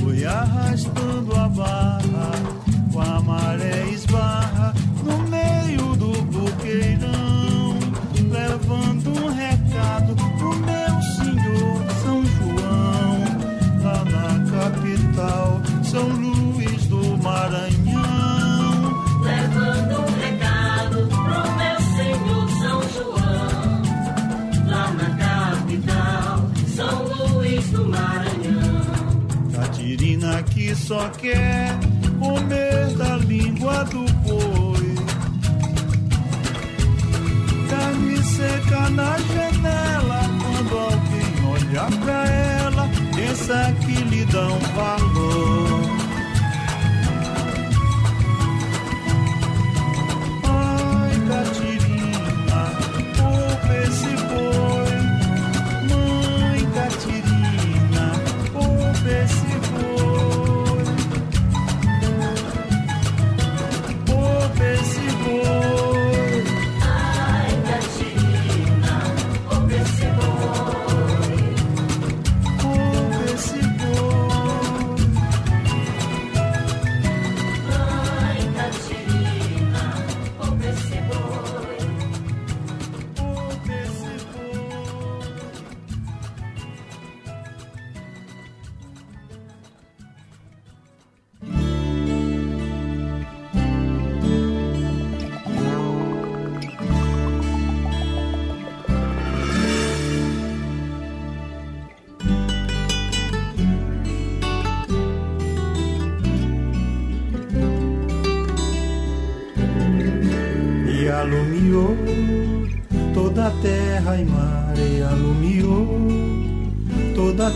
boi 0.00 0.24
arrastando 0.24 1.36
a 1.36 1.48
barra, 1.48 2.03
só 30.86 31.08
quer 31.08 31.70
comer 32.18 32.94
da 32.98 33.16
língua 33.16 33.84
do 33.84 34.04
boi. 34.22 34.94
Carne 37.70 38.22
seca 38.22 38.90
na 38.90 39.16
janela, 39.18 40.20
quando 40.42 40.78
alguém 40.78 41.30
olha 41.52 41.98
pra 42.04 42.26
ela, 42.26 42.88
pensa 43.16 43.74
que 43.80 44.04
lhe 44.04 44.24
dão 44.26 44.58
valor. 44.76 45.73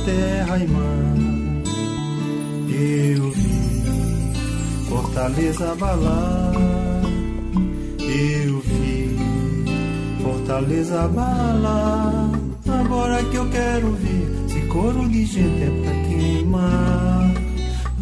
Terra 0.09 0.59
e. 0.59 0.69
Eu 2.71 3.31
vi 3.31 3.83
Fortaleza 4.89 5.73
abalar, 5.73 6.53
eu 8.01 8.61
vi 8.61 9.17
Fortaleza 10.23 11.03
abalar. 11.03 12.31
Agora 12.81 13.23
que 13.25 13.37
eu 13.37 13.49
quero 13.51 13.93
ver 13.93 14.49
se 14.49 14.61
coro 14.69 15.09
de 15.09 15.25
gente 15.27 15.63
é 15.63 15.71
pra 15.83 15.93
queimar. 16.09 17.35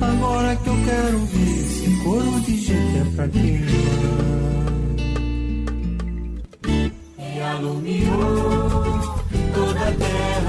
Agora 0.01 0.57
que 0.57 0.69
eu 0.69 0.79
quero 0.85 1.19
ver 1.35 1.65
se 1.65 1.91
coro 2.05 2.41
de 2.41 2.57
gente 2.57 2.99
é 2.99 3.05
pra 3.17 3.29
queimar. 3.29 3.67
E 7.19 7.41
alumiou 7.41 8.71
toda 9.55 9.89
a 9.89 9.93
terra 9.93 10.46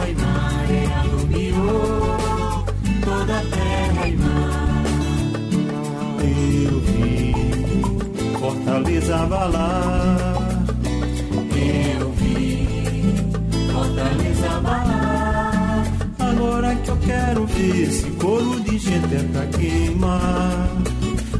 Fortaleza 8.77 9.15
abalar. 9.15 10.37
Eu 11.99 12.11
vi 12.11 12.67
Fortaleza 13.71 14.49
abalar. 14.55 15.83
Agora 16.19 16.75
que 16.75 16.89
eu 16.89 16.97
quero 16.97 17.45
ver 17.47 17.91
se 17.91 18.11
coro 18.11 18.59
de 18.59 18.77
gente 18.77 19.15
é 19.15 19.23
pra 19.31 19.45
queimar. 19.47 20.69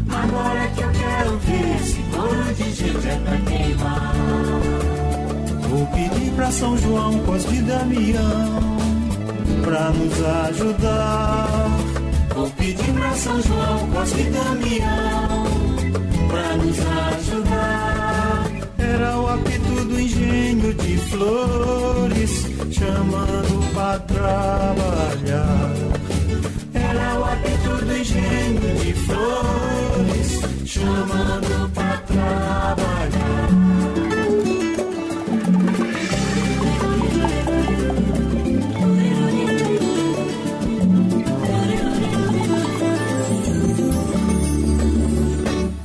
Agora 0.10 0.68
que 0.70 0.82
eu 0.82 0.90
quero 0.90 1.38
ver 1.38 1.80
se 1.84 2.02
coro 2.12 2.56
de 2.56 2.72
gente 2.74 3.08
é 3.08 3.16
pra 3.18 3.38
queimar. 3.38 4.16
Vou 5.70 5.86
pedir 5.88 6.32
pra 6.32 6.52
São 6.52 6.76
João, 6.80 7.20
Cosme 7.20 7.60
e 7.60 7.62
Damião 7.62 8.78
pra 9.64 9.92
nos 9.92 10.26
ajudar. 10.50 11.70
Vou 12.34 12.50
pedir 12.50 12.94
pra 12.94 13.12
São 13.12 13.40
João, 13.44 13.88
Cosme 13.94 14.22
e 14.22 14.30
Damião 14.32 15.68
pra 16.30 16.58
nos 16.58 16.80
ajudar. 16.80 17.17
Era 18.94 19.20
o 19.20 19.28
apito 19.28 19.86
do 19.86 20.00
engenho 20.00 20.74
de 20.74 20.98
flores 21.10 22.32
chamando 22.72 23.74
pra 23.74 24.00
trabalhar. 24.00 25.74
Era 26.74 27.20
o 27.20 27.24
apito 27.26 27.86
do 27.86 27.98
engenho 27.98 28.76
de 28.82 28.94
flores 28.94 30.30
chamando 30.66 31.70
pra 31.74 31.98
trabalhar. 31.98 32.78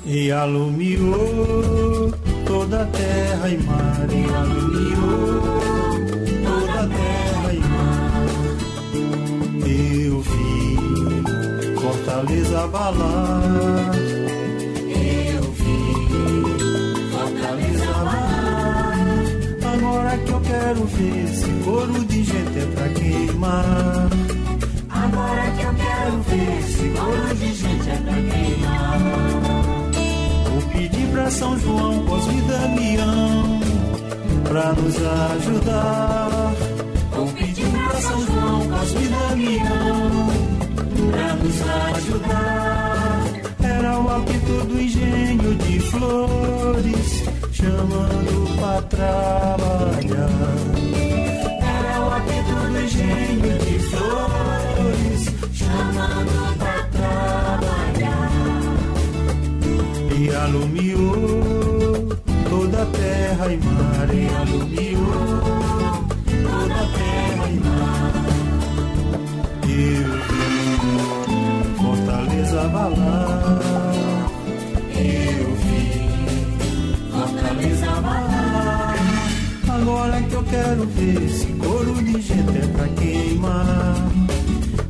E 0.04 0.30
alumiou 0.30 1.31
Abalar. 12.82 13.94
Eu 14.90 15.42
vi 15.52 15.78
Fortaleza 17.12 17.84
abalar. 17.84 18.96
Agora 19.72 20.18
que 20.18 20.30
eu 20.32 20.40
quero 20.40 20.84
ver 20.86 21.24
esse 21.24 21.50
coro 21.64 22.04
de 22.04 22.24
gente 22.24 22.58
é 22.58 22.66
pra 22.74 22.88
queimar. 22.88 24.08
Agora 24.90 25.50
que 25.52 25.62
eu 25.62 25.74
quero 25.74 26.22
ver 26.22 26.58
esse 26.58 26.88
coro 26.88 27.34
de 27.36 27.54
gente 27.54 27.88
é 27.88 27.96
pra 27.98 28.14
queimar. 28.14 28.98
Vou 30.50 30.62
pedir 30.72 31.06
pra 31.12 31.30
São 31.30 31.56
João, 31.60 32.04
Cosme 32.04 32.38
e 32.38 32.42
Damião 32.42 33.60
pra 34.48 34.72
nos 34.72 34.96
ajudar. 35.36 36.52
Vou 37.12 37.28
pedir 37.28 37.70
pra 37.70 38.00
São 38.00 38.26
João, 38.26 38.66
Cosme 38.66 39.04
e 39.04 39.08
Damião 39.08 40.41
pra 41.12 41.34
nos 41.34 41.58
ajudar. 41.96 43.22
Era 43.62 43.98
o 44.00 44.08
apito 44.16 44.64
do 44.66 44.80
engenho 44.80 45.54
de 45.56 45.80
flores 45.80 47.22
chamando 47.52 48.56
pra 48.56 48.82
trabalhar. 48.82 50.28
Era 51.60 52.00
o 52.00 52.08
apito 52.18 52.54
do 52.72 52.80
engenho 52.80 53.58
de 53.58 53.78
flores 53.90 55.20
chamando 55.52 56.34
pra 56.58 56.76
trabalhar 56.98 58.32
e 60.18 60.34
alumiou 60.34 62.08
toda 62.48 62.82
a 62.82 62.86
terra 62.86 63.52
e 63.52 63.56
mar, 63.58 64.08
e 64.14 64.28
alumiou 64.34 65.81
abalar, 72.82 73.60
eu 74.96 75.54
vi 75.62 75.78
Fortaleza 77.10 77.86
abalar. 77.90 78.96
Agora 79.68 80.22
que 80.22 80.34
eu 80.34 80.42
quero 80.44 80.86
ver 80.86 81.22
esse 81.22 81.46
coro 81.46 81.94
de 82.02 82.20
gente 82.20 82.58
é 82.58 82.66
pra 82.74 82.88
queimar. 82.88 83.96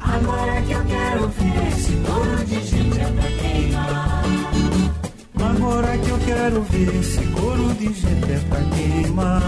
Agora 0.01 0.63
que 0.63 0.73
eu 0.73 0.85
quero 0.85 1.29
ver 1.29 1.69
esse 1.69 1.93
coro 2.07 2.45
de 2.47 2.65
gente 2.65 3.01
é 3.01 3.05
pra 3.05 3.29
queimar. 3.41 4.25
Agora 5.39 5.99
que 5.99 6.11
eu 6.11 6.19
quero 6.19 6.63
ver 6.63 7.01
esse 7.01 7.27
coro 7.27 7.75
de 7.75 7.93
gente 7.93 8.33
é 8.33 8.41
pra 8.49 8.61
queimar. 8.75 9.43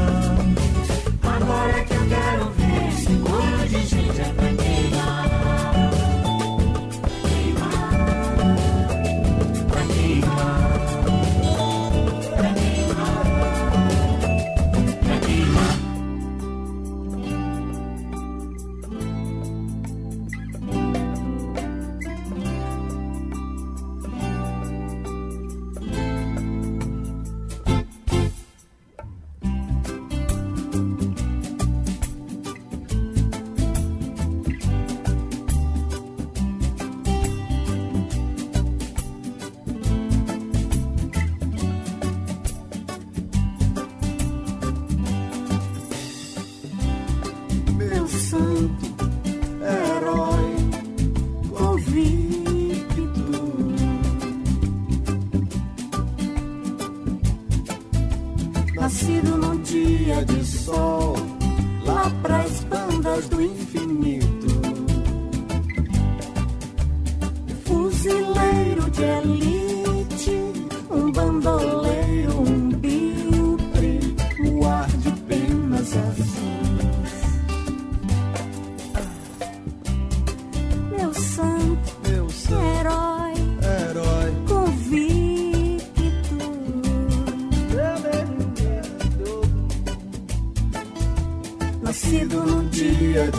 Agora 1.22 1.84
que 1.84 1.94
eu 1.94 2.06
quero 2.08 2.50
ver 2.50 2.88
esse 2.88 3.14
coro 3.16 3.68
de 3.68 3.86
gente 3.86 4.20
é 4.20 4.24
pra 4.24 4.34
queimar. 4.34 4.53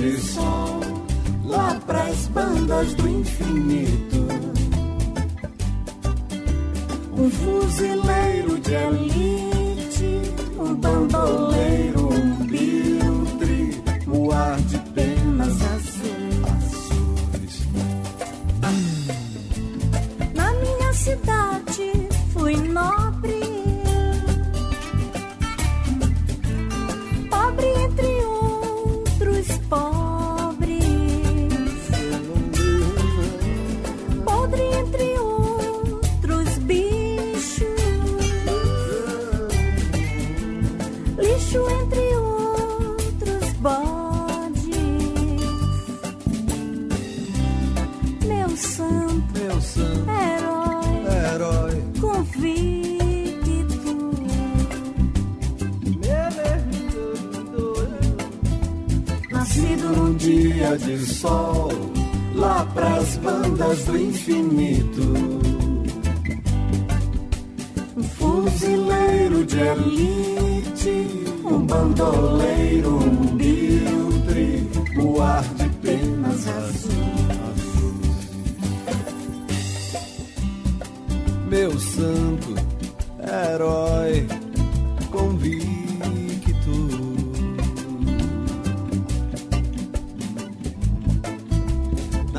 De 0.05 0.21
sol, 0.21 0.79
lá 1.45 1.81
pras 1.87 2.27
bandas 2.27 2.93
do 2.93 3.09
infinito. 3.09 4.14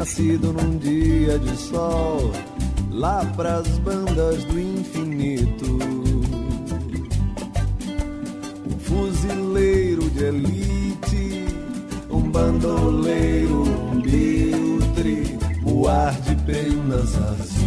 Nascido 0.07 0.53
num 0.53 0.79
dia 0.79 1.37
de 1.37 1.57
sol, 1.57 2.31
lá 2.93 3.25
pras 3.35 3.67
bandas 3.81 4.45
do 4.45 4.61
infinito. 4.61 5.67
Um 8.65 8.79
fuzileiro 8.79 10.09
de 10.11 10.25
elite, 10.27 11.45
um 12.09 12.21
bandoleiro, 12.21 13.63
um 13.63 14.01
biltre, 14.01 15.37
o 15.65 15.89
ar 15.89 16.15
de 16.21 16.37
penas 16.37 17.17
azuis. 17.17 17.67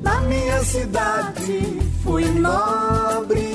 Na 0.00 0.20
minha 0.20 0.62
cidade 0.62 1.80
fui 2.04 2.24
nobre, 2.38 3.51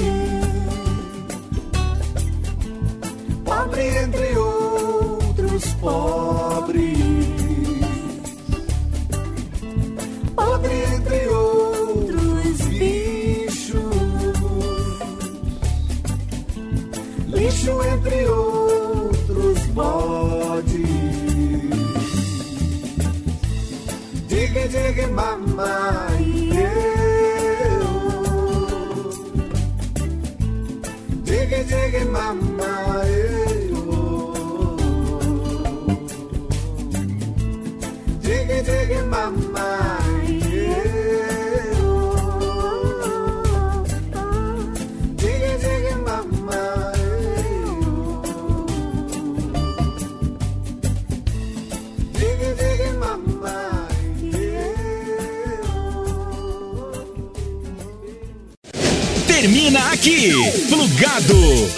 Aqui. 60.68 60.76
Plugado. 60.76 61.70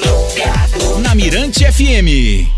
Na 1.01 1.13
Mirante 1.13 1.63
FM. 1.63 2.48